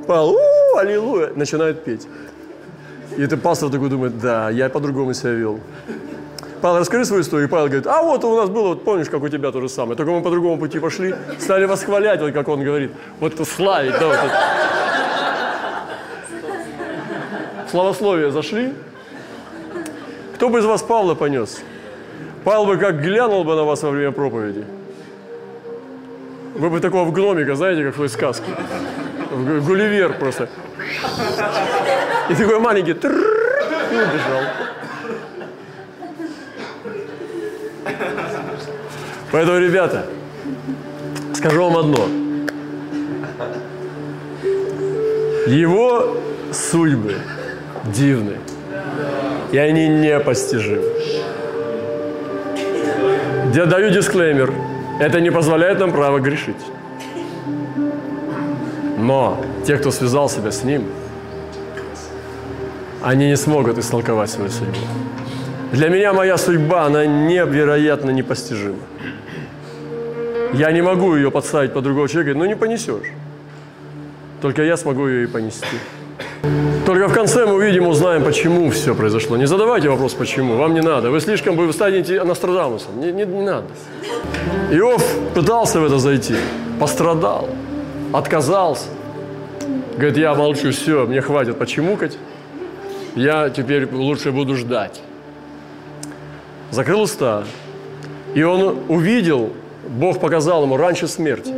Павел, 0.05 0.37
аллилуйя, 0.77 1.31
начинает 1.35 1.83
петь. 1.83 2.07
И 3.17 3.23
это 3.23 3.37
пастор 3.37 3.71
такой 3.71 3.89
думает, 3.89 4.19
да, 4.19 4.51
я 4.51 4.69
по-другому 4.69 5.15
себя 5.15 5.31
вел. 5.31 5.59
Павел, 6.61 6.79
расскажи 6.79 7.05
свою 7.05 7.23
историю. 7.23 7.49
Павел 7.49 7.65
говорит, 7.65 7.87
а 7.87 8.03
вот 8.03 8.23
у 8.23 8.37
нас 8.37 8.49
было, 8.49 8.69
вот 8.69 8.83
помнишь, 8.83 9.09
как 9.09 9.23
у 9.23 9.29
тебя 9.29 9.51
то 9.51 9.59
же 9.61 9.69
самое. 9.69 9.97
Только 9.97 10.11
мы 10.11 10.21
по 10.21 10.29
другому 10.29 10.59
пути 10.59 10.79
пошли, 10.79 11.15
стали 11.39 11.65
восхвалять, 11.65 12.21
вот 12.21 12.33
как 12.33 12.47
он 12.47 12.63
говорит. 12.63 12.91
Вот 13.19 13.33
это 13.33 13.45
славить, 13.45 13.93
да, 13.99 14.07
вот 14.07 14.15
это. 14.15 14.39
Славословие 17.69 18.31
зашли. 18.31 18.73
Кто 20.35 20.49
бы 20.49 20.59
из 20.59 20.65
вас 20.65 20.83
Павла 20.83 21.15
понес? 21.15 21.61
Павел 22.43 22.65
бы 22.65 22.77
как 22.77 23.01
глянул 23.01 23.43
бы 23.43 23.55
на 23.55 23.63
вас 23.63 23.81
во 23.81 23.89
время 23.89 24.11
проповеди. 24.11 24.65
Вы 26.55 26.69
бы 26.69 26.79
такого 26.79 27.05
в 27.05 27.11
гномика, 27.11 27.55
знаете, 27.55 27.85
как 27.85 27.95
в 27.95 27.97
той 27.97 28.09
сказке. 28.09 28.51
В 29.31 29.65
Гулливер 29.65 30.13
просто. 30.19 30.49
И 32.29 32.35
такой 32.35 32.59
маленький, 32.59 32.91
и 32.91 32.95
убежал. 32.95 34.41
Поэтому, 39.31 39.59
ребята, 39.59 40.05
скажу 41.33 41.63
вам 41.63 41.77
одно. 41.77 42.07
Его 45.47 46.17
судьбы 46.51 47.15
дивны, 47.85 48.37
и 49.51 49.57
они 49.57 49.87
непостижимы. 49.87 50.83
Я 53.53 53.65
даю 53.65 53.89
дисклеймер. 53.89 54.53
Это 54.99 55.19
не 55.19 55.31
позволяет 55.31 55.79
нам 55.79 55.91
право 55.91 56.19
грешить. 56.19 56.61
Но 58.97 59.41
те, 59.65 59.77
кто 59.77 59.91
связал 59.91 60.29
себя 60.29 60.51
с 60.51 60.63
Ним, 60.63 60.83
они 63.01 63.27
не 63.27 63.35
смогут 63.35 63.77
истолковать 63.77 64.29
свою 64.29 64.51
судьбу. 64.51 64.77
Для 65.71 65.89
меня 65.89 66.13
моя 66.13 66.37
судьба, 66.37 66.83
она 66.85 67.05
невероятно 67.05 68.11
непостижима. 68.11 68.77
Я 70.53 70.71
не 70.71 70.81
могу 70.81 71.15
ее 71.15 71.31
подставить 71.31 71.73
под 71.73 71.83
другого 71.83 72.07
человека, 72.07 72.37
ну 72.37 72.45
не 72.45 72.55
понесешь. 72.55 73.07
Только 74.41 74.63
я 74.63 74.77
смогу 74.77 75.07
ее 75.07 75.23
и 75.23 75.27
понести. 75.27 75.77
Только 76.85 77.07
в 77.07 77.13
конце 77.13 77.45
мы 77.45 77.53
увидим, 77.53 77.87
узнаем, 77.87 78.23
почему 78.23 78.69
все 78.71 78.95
произошло. 78.95 79.37
Не 79.37 79.45
задавайте 79.45 79.89
вопрос, 79.89 80.13
почему. 80.13 80.55
Вам 80.55 80.73
не 80.73 80.81
надо. 80.81 81.11
Вы 81.11 81.19
слишком, 81.19 81.55
вы 81.55 81.71
станете 81.71 82.23
Нострадамусом. 82.23 82.99
Не, 82.99 83.11
не, 83.11 83.25
не 83.25 83.43
надо. 83.43 83.67
Иов 84.71 85.03
пытался 85.35 85.79
в 85.79 85.85
это 85.85 85.99
зайти. 85.99 86.35
Пострадал. 86.79 87.49
Отказался. 88.11 88.87
Говорит, 89.95 90.17
я 90.17 90.33
молчу, 90.33 90.71
все, 90.71 91.05
мне 91.05 91.21
хватит 91.21 91.59
почемукать. 91.59 92.17
Я 93.15 93.49
теперь 93.49 93.87
лучше 93.91 94.31
буду 94.31 94.55
ждать 94.55 95.01
закрыл 96.71 97.01
уста, 97.01 97.43
и 98.33 98.41
он 98.41 98.79
увидел, 98.87 99.51
Бог 99.91 100.21
показал 100.21 100.63
ему 100.63 100.77
раньше 100.77 101.07
смерти. 101.07 101.53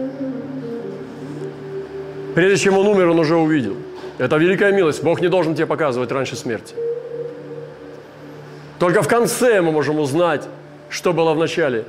Прежде 2.34 2.57
чем 2.57 2.77
он 2.77 2.88
умер, 2.88 3.09
он 3.09 3.19
уже 3.19 3.36
увидел. 3.36 3.75
Это 4.17 4.38
великая 4.38 4.71
милость. 4.71 5.03
Бог 5.03 5.21
не 5.21 5.27
должен 5.27 5.53
тебе 5.53 5.67
показывать 5.67 6.11
раньше 6.11 6.36
смерти. 6.36 6.73
Только 8.79 9.03
в 9.03 9.07
конце 9.07 9.61
мы 9.61 9.71
можем 9.71 9.99
узнать, 9.99 10.47
что 10.89 11.13
было 11.13 11.34
в 11.34 11.38
начале. 11.38 11.86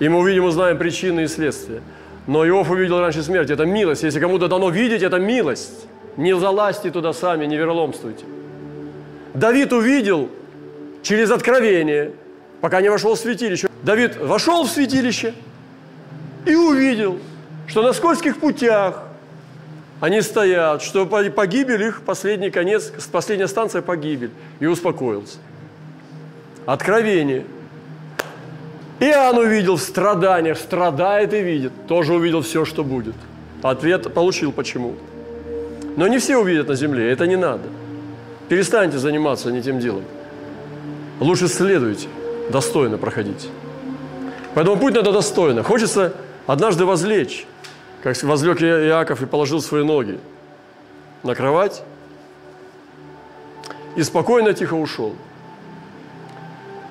И 0.00 0.08
мы 0.08 0.18
увидим, 0.18 0.44
узнаем 0.44 0.78
причины 0.78 1.22
и 1.22 1.26
следствия. 1.28 1.80
Но 2.26 2.46
Иов 2.46 2.70
увидел 2.70 2.98
раньше 2.98 3.22
смерти. 3.22 3.52
Это 3.52 3.64
милость. 3.64 4.02
Если 4.02 4.18
кому-то 4.18 4.48
дано 4.48 4.70
видеть, 4.70 5.02
это 5.02 5.18
милость. 5.18 5.86
Не 6.16 6.36
залазьте 6.36 6.90
туда 6.90 7.12
сами, 7.12 7.46
не 7.46 7.56
вероломствуйте. 7.56 8.24
Давид 9.32 9.72
увидел 9.72 10.28
через 11.02 11.30
откровение– 11.30 12.10
пока 12.60 12.80
не 12.80 12.88
вошел 12.88 13.14
в 13.14 13.18
святилище. 13.18 13.68
Давид 13.82 14.16
вошел 14.16 14.64
в 14.64 14.70
святилище 14.70 15.34
и 16.46 16.54
увидел, 16.54 17.18
что 17.66 17.82
на 17.82 17.92
скользких 17.92 18.38
путях 18.38 19.02
они 20.00 20.22
стоят, 20.22 20.82
что 20.82 21.06
погибель 21.06 21.82
их 21.82 22.02
последний 22.02 22.50
конец, 22.50 22.92
последняя 23.10 23.48
станция 23.48 23.82
погибель. 23.82 24.30
И 24.60 24.66
успокоился. 24.66 25.38
Откровение. 26.66 27.44
Иоанн 29.00 29.38
увидел 29.38 29.76
в 29.76 29.82
страданиях, 29.82 30.58
страдает 30.58 31.32
и 31.32 31.40
видит. 31.40 31.72
Тоже 31.86 32.14
увидел 32.14 32.42
все, 32.42 32.64
что 32.64 32.84
будет. 32.84 33.14
Ответ 33.62 34.12
получил 34.12 34.52
почему. 34.52 34.94
Но 35.96 36.06
не 36.06 36.18
все 36.18 36.36
увидят 36.36 36.68
на 36.68 36.74
земле, 36.74 37.10
это 37.10 37.26
не 37.26 37.36
надо. 37.36 37.64
Перестаньте 38.48 38.98
заниматься 38.98 39.50
не 39.50 39.62
тем 39.62 39.80
делом. 39.80 40.04
Лучше 41.20 41.48
следуйте 41.48 42.06
достойно 42.50 42.98
проходить. 42.98 43.48
Поэтому 44.54 44.76
путь 44.76 44.94
надо 44.94 45.12
достойно. 45.12 45.62
Хочется 45.62 46.14
однажды 46.48 46.84
возлечь, 46.84 47.46
как 48.02 48.20
возлег 48.24 48.60
Иаков 48.60 49.22
и 49.22 49.26
положил 49.26 49.60
свои 49.60 49.84
ноги 49.84 50.18
на 51.22 51.36
кровать 51.36 51.84
и 53.94 54.02
спокойно, 54.02 54.52
тихо 54.52 54.74
ушел. 54.74 55.14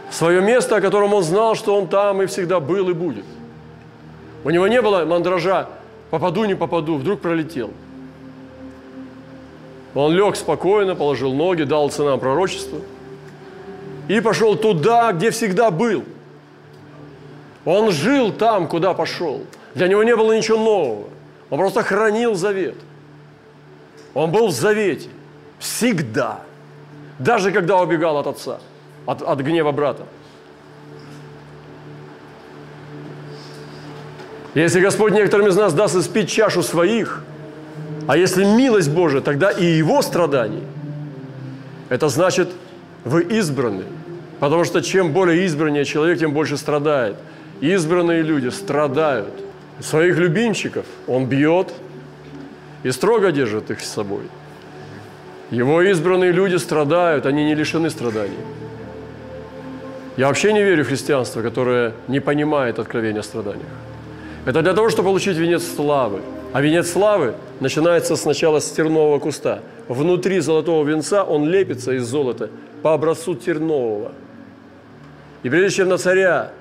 В 0.09 0.15
свое 0.15 0.41
место, 0.41 0.77
о 0.77 0.81
котором 0.81 1.13
он 1.13 1.23
знал, 1.23 1.55
что 1.55 1.75
он 1.75 1.89
там 1.89 2.21
и 2.21 2.27
всегда 2.27 2.61
был 2.61 2.89
и 2.89 2.93
будет. 2.93 3.25
У 4.45 4.49
него 4.49 4.69
не 4.69 4.81
было 4.81 5.03
мандража 5.03 5.67
«попаду, 6.09 6.45
не 6.45 6.55
попаду», 6.55 6.95
вдруг 6.95 7.19
пролетел. 7.19 7.71
Он 9.93 10.13
лег 10.13 10.37
спокойно, 10.37 10.95
положил 10.95 11.33
ноги, 11.33 11.63
дал 11.63 11.89
цена 11.89 12.15
пророчеству– 12.15 12.81
и 14.07 14.21
пошел 14.21 14.55
туда, 14.55 15.11
где 15.11 15.31
всегда 15.31 15.69
был. 15.69 16.03
Он 17.67 17.91
жил 17.91 18.31
там, 18.31 18.65
куда 18.69 18.93
пошел. 18.93 19.43
Для 19.75 19.89
него 19.89 20.01
не 20.01 20.15
было 20.15 20.31
ничего 20.31 20.57
нового. 20.57 21.09
Он 21.49 21.59
просто 21.59 21.83
хранил 21.83 22.33
завет. 22.33 22.75
Он 24.13 24.31
был 24.31 24.47
в 24.47 24.51
завете. 24.51 25.09
Всегда. 25.59 26.39
Даже 27.19 27.51
когда 27.51 27.81
убегал 27.81 28.19
от 28.19 28.27
отца, 28.27 28.59
от, 29.05 29.21
от 29.21 29.39
гнева 29.41 29.73
брата. 29.73 30.03
Если 34.53 34.79
Господь 34.79 35.11
некоторым 35.11 35.47
из 35.47 35.57
нас 35.57 35.73
даст 35.73 35.97
испить 35.97 36.29
чашу 36.31 36.63
своих, 36.63 37.21
а 38.07 38.15
если 38.15 38.45
милость 38.45 38.91
Божия, 38.91 39.19
тогда 39.19 39.51
и 39.51 39.65
его 39.65 40.01
страданий, 40.01 40.63
это 41.89 42.07
значит, 42.07 42.47
вы 43.03 43.23
избраны– 43.23 43.83
Потому 44.39 44.63
что 44.65 44.81
чем 44.81 45.13
более 45.13 45.45
избраннее 45.45 45.85
человек, 45.85 46.19
тем 46.19 46.31
больше 46.31 46.57
страдает. 46.57 47.15
Избранные 47.61 48.21
люди 48.21 48.49
страдают. 48.49 49.33
Своих 49.79 50.17
любимчиков 50.17 50.85
он 51.07 51.25
бьет 51.27 51.73
и 52.83 52.91
строго 52.91 53.31
держит 53.31 53.71
их 53.71 53.79
с 53.79 53.89
собой. 53.89 54.23
Его 55.51 55.81
избранные 55.81 56.31
люди 56.31 56.55
страдают, 56.57 57.25
они 57.25 57.45
не 57.45 57.55
лишены 57.55 57.89
страданий. 57.89 58.37
Я 60.17 60.27
вообще 60.27 60.51
не 60.51 60.63
верю 60.63 60.83
в 60.83 60.87
христианство, 60.87 61.41
которое 61.41 61.93
не 62.07 62.19
понимает 62.19 62.79
откровения 62.79 63.19
о 63.19 63.23
страданиях. 63.23 63.67
Это 64.45 64.61
для 64.61 64.73
того, 64.73 64.89
чтобы 64.89 65.09
получить 65.09 65.37
венец 65.37 65.63
славы. 65.63 66.21
А 66.53 66.61
венец 66.61 66.91
славы 66.91 67.35
начинается 67.59 68.15
сначала 68.15 68.59
с 68.59 68.71
тернового 68.71 69.19
куста. 69.19 69.59
Внутри 69.87 70.39
золотого 70.39 70.83
венца 70.87 71.23
он 71.23 71.47
лепится 71.47 71.93
из 71.93 72.03
золота 72.05 72.49
по 72.81 72.93
образцу 72.93 73.35
тернового– 73.35 74.11
и 75.43 75.49
прежде 75.49 75.77
чем 75.77 75.89
на 75.89 75.97
царя 75.97 76.51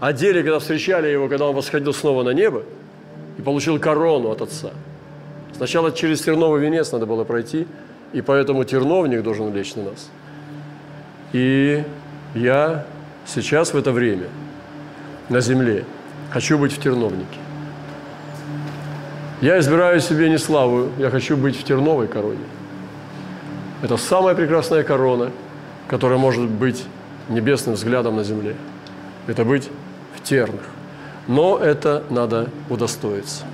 одели, 0.00 0.42
когда 0.42 0.58
встречали 0.58 1.08
его, 1.08 1.28
когда 1.28 1.46
он 1.46 1.54
восходил 1.54 1.92
снова 1.92 2.22
на 2.22 2.30
небо, 2.30 2.62
и 3.38 3.42
получил 3.42 3.78
корону 3.78 4.30
от 4.30 4.42
отца. 4.42 4.70
Сначала 5.56 5.92
через 5.92 6.20
терновый 6.20 6.60
венец 6.60 6.92
надо 6.92 7.06
было 7.06 7.24
пройти, 7.24 7.66
и 8.12 8.20
поэтому 8.20 8.64
терновник 8.64 9.22
должен 9.22 9.52
лечь 9.54 9.74
на 9.74 9.84
нас. 9.84 10.08
И 11.32 11.84
я 12.34 12.86
сейчас 13.26 13.74
в 13.74 13.76
это 13.76 13.92
время 13.92 14.26
на 15.28 15.40
земле 15.40 15.84
хочу 16.30 16.58
быть 16.58 16.72
в 16.72 16.80
терновнике. 16.80 17.38
Я 19.40 19.58
избираю 19.60 20.00
себе 20.00 20.28
не 20.28 20.38
славу, 20.38 20.88
я 20.98 21.10
хочу 21.10 21.36
быть 21.36 21.56
в 21.56 21.62
терновой 21.62 22.08
короне. 22.08 22.44
Это 23.82 23.96
самая 23.96 24.34
прекрасная 24.34 24.82
корона, 24.82 25.30
которая 25.86 26.18
может 26.18 26.48
быть 26.48 26.84
небесным 27.28 27.76
взглядом 27.76 28.16
на 28.16 28.24
земле. 28.24 28.56
Это 29.28 29.44
быть 29.44 29.70
в 30.18 30.22
тернах. 30.22 30.64
Но 31.26 31.58
это 31.58 32.02
надо 32.10 32.48
удостоиться. 32.68 33.44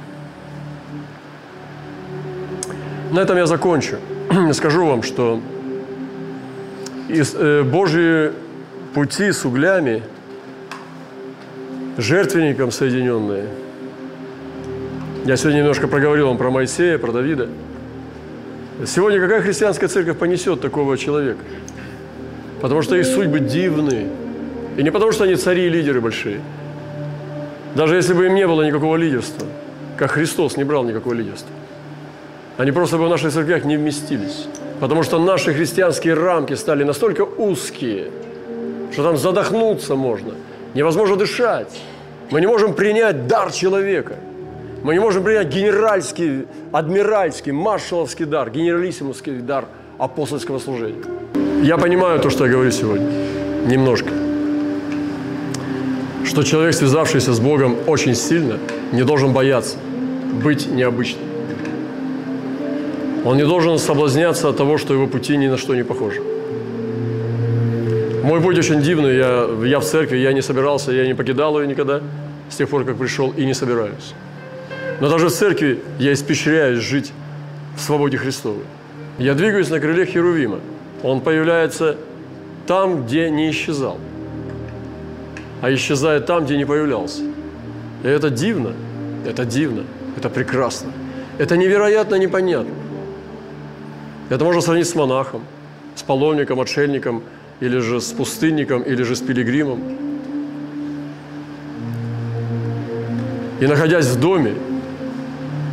На 3.11 3.21
этом 3.21 3.37
я 3.37 3.47
закончу. 3.47 3.97
Скажу 4.53 4.87
вам, 4.87 5.03
что 5.03 5.41
э, 7.09 7.63
Божьи 7.63 8.33
пути 8.95 9.33
с 9.33 9.45
углями, 9.45 10.03
жертвенником 11.99 12.71
соединенные. 12.71 13.45
Я 15.25 15.37
сегодня 15.37 15.59
немножко 15.59 15.89
проговорил 15.89 16.29
вам 16.29 16.39
про 16.39 16.51
Моисея, 16.51 16.99
про 16.99 17.13
Давида. 17.13 17.49
Сегодня 18.87 19.21
какая 19.21 19.43
христианская 19.43 19.89
церковь 19.89 20.19
понесет 20.19 20.61
такого 20.61 20.99
человека? 20.99 21.41
Потому 22.61 22.83
что 22.83 22.97
их 22.97 23.07
судьбы 23.07 23.41
дивные. 23.41 24.09
И 24.77 24.83
не 24.83 24.91
потому, 24.91 25.13
что 25.13 25.25
они 25.25 25.37
цари 25.37 25.67
и 25.67 25.69
лидеры 25.69 26.01
большие. 26.01 26.41
Даже 27.75 27.97
если 27.97 28.15
бы 28.15 28.27
им 28.27 28.35
не 28.35 28.47
было 28.47 28.63
никакого 28.63 28.97
лидерства, 28.97 29.47
как 29.97 30.13
Христос 30.13 30.57
не 30.57 30.65
брал 30.65 30.85
никакого 30.85 31.15
лидерства. 31.15 31.51
Они 32.57 32.73
просто 32.73 32.99
бы 32.99 33.07
в 33.07 33.09
наших 33.09 33.33
церквях 33.33 33.65
не 33.65 33.77
вместились. 33.77 34.47
Потому 34.81 35.03
что 35.03 35.19
наши 35.19 35.53
христианские 35.53 36.15
рамки 36.15 36.55
стали 36.55 36.85
настолько 36.85 37.23
узкие, 37.23 38.11
что 38.93 39.03
там 39.03 39.17
задохнуться 39.17 39.95
можно. 39.95 40.35
Невозможно 40.75 41.17
дышать. 41.17 41.81
Мы 42.31 42.41
не 42.41 42.47
можем 42.47 42.75
принять 42.75 43.27
дар 43.27 43.53
человека. 43.53 44.17
Мы 44.83 44.95
не 44.95 45.01
можем 45.01 45.25
принять 45.25 45.49
генеральский, 45.49 46.47
адмиральский, 46.73 47.53
маршаловский 47.53 48.25
дар, 48.25 48.51
генералиссимусский 48.51 49.39
дар 49.39 49.67
апостольского 49.99 50.59
служения. 50.59 51.03
Я 51.63 51.79
понимаю 51.79 52.21
то, 52.21 52.31
что 52.31 52.45
я 52.45 52.53
говорю 52.53 52.71
сегодня. 52.71 53.09
Немножко. 53.67 54.24
Что 56.35 56.43
человек, 56.43 56.75
связавшийся 56.75 57.33
с 57.33 57.39
Богом 57.39 57.77
очень 57.87 58.17
сильно, 58.17 58.59
не 58.91 59.05
должен 59.05 59.33
бояться 59.33 59.77
быть 60.43 60.67
необычным. 60.67 61.23
Он 63.25 63.37
не 63.37 63.45
должен 63.45 63.79
соблазняться 63.79 64.49
от 64.49 64.57
того, 64.57 64.77
что 64.77 64.95
его 64.95 65.07
пути 65.07 65.37
ни 65.37 65.47
на 65.47 65.57
что 65.57 65.77
не 65.77 65.85
похожи. 65.85 66.21
Мой 68.25 68.41
путь 68.41 68.59
очень 68.59 68.83
дивный. 68.83 69.17
Я, 69.17 69.49
я 69.65 69.79
в 69.79 69.85
церкви, 69.85 70.17
я 70.17 70.33
не 70.33 70.43
собирался, 70.43 70.91
я 70.91 71.07
не 71.07 71.15
покидал 71.15 71.61
ее 71.61 71.69
никогда 71.69 72.01
с 72.51 72.57
тех 72.57 72.69
пор, 72.69 72.85
как 72.85 72.97
пришел, 72.97 73.33
и 73.37 73.47
не 73.47 73.55
собираюсь. 73.55 74.13
Но 75.01 75.09
даже 75.09 75.29
в 75.29 75.33
церкви 75.33 75.79
я 76.01 76.13
испещряюсь 76.13 76.81
жить 76.81 77.13
в 77.77 77.81
свободе 77.81 78.17
Христовой. 78.17 78.65
Я 79.19 79.35
двигаюсь 79.35 79.71
на 79.71 79.79
крыле 79.79 80.05
Херувима. 80.05 80.59
Он 81.05 81.21
появляется 81.21 81.97
там, 82.67 83.05
где 83.05 83.31
не 83.31 83.51
исчезал, 83.51 83.99
а 85.61 85.73
исчезает 85.73 86.27
там, 86.27 86.45
где 86.45 86.57
не 86.57 86.65
появлялся. 86.65 87.23
И 88.03 88.09
это 88.09 88.31
дивно, 88.31 88.73
это 89.27 89.45
дивно, 89.45 89.85
это 90.17 90.29
прекрасно, 90.29 90.91
это 91.39 91.57
невероятно 91.57 92.17
непонятно. 92.17 92.75
Это 94.31 94.45
можно 94.45 94.61
сравнить 94.61 94.89
с 94.89 94.95
монахом, 94.95 95.43
с 95.95 96.03
паломником, 96.03 96.61
отшельником, 96.61 97.23
или 97.61 97.79
же 97.79 98.01
с 98.01 98.13
пустынником, 98.13 98.83
или 98.83 99.03
же 99.03 99.15
с 99.15 99.21
пилигримом. 99.21 99.81
И 103.61 103.67
находясь 103.67 104.07
в 104.07 104.21
доме, 104.21 104.55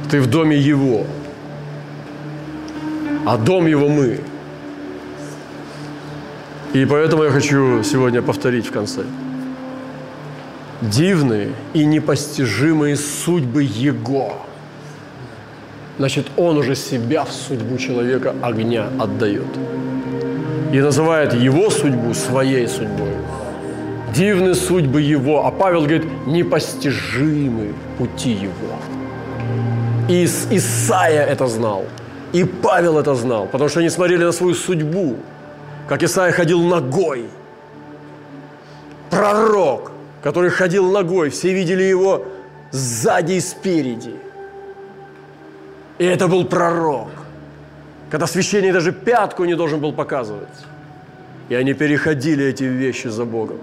ты 0.09 0.21
в 0.21 0.27
доме 0.27 0.57
Его, 0.57 1.05
а 3.25 3.37
дом 3.37 3.67
Его 3.67 3.89
мы. 3.89 4.19
И 6.73 6.85
поэтому 6.85 7.23
я 7.23 7.31
хочу 7.31 7.83
сегодня 7.83 8.21
повторить 8.21 8.67
в 8.67 8.71
конце. 8.71 9.03
Дивные 10.81 11.53
и 11.73 11.85
непостижимые 11.85 12.95
судьбы 12.95 13.63
Его– 13.63 14.33
значит, 16.01 16.25
он 16.35 16.57
уже 16.57 16.75
себя 16.75 17.23
в 17.23 17.31
судьбу 17.31 17.77
человека 17.77 18.33
огня 18.41 18.87
отдает. 18.99 19.45
И 20.73 20.81
называет 20.81 21.33
его 21.33 21.69
судьбу 21.69 22.13
своей 22.15 22.67
судьбой. 22.67 23.13
Дивны 24.15 24.55
судьбы 24.55 25.01
его, 25.01 25.45
а 25.45 25.51
Павел 25.51 25.81
говорит, 25.81 26.05
непостижимы 26.25 27.73
пути 27.99 28.31
его. 28.31 28.75
И 30.09 30.25
Исаия 30.25 31.23
это 31.23 31.47
знал, 31.47 31.85
и 32.33 32.43
Павел 32.43 32.97
это 32.97 33.13
знал, 33.13 33.45
потому 33.45 33.69
что 33.69 33.79
они 33.79 33.89
смотрели 33.89 34.23
на 34.23 34.31
свою 34.31 34.55
судьбу, 34.55 35.17
как 35.87 36.03
Исаия 36.03 36.31
ходил 36.31 36.61
ногой. 36.61 37.25
Пророк, 39.11 39.90
который 40.21 40.49
ходил 40.49 40.91
ногой, 40.91 41.29
все 41.29 41.53
видели 41.53 41.83
его 41.83 42.25
сзади 42.71 43.33
и 43.33 43.39
спереди– 43.39 44.15
и 46.01 46.03
это 46.03 46.27
был 46.27 46.45
пророк, 46.45 47.09
когда 48.09 48.25
священник 48.25 48.73
даже 48.73 48.91
пятку 48.91 49.45
не 49.45 49.55
должен 49.55 49.79
был 49.79 49.93
показывать. 49.93 50.65
И 51.47 51.53
они 51.53 51.73
переходили 51.73 52.43
эти 52.43 52.63
вещи 52.63 53.07
за 53.09 53.23
Богом. 53.23 53.59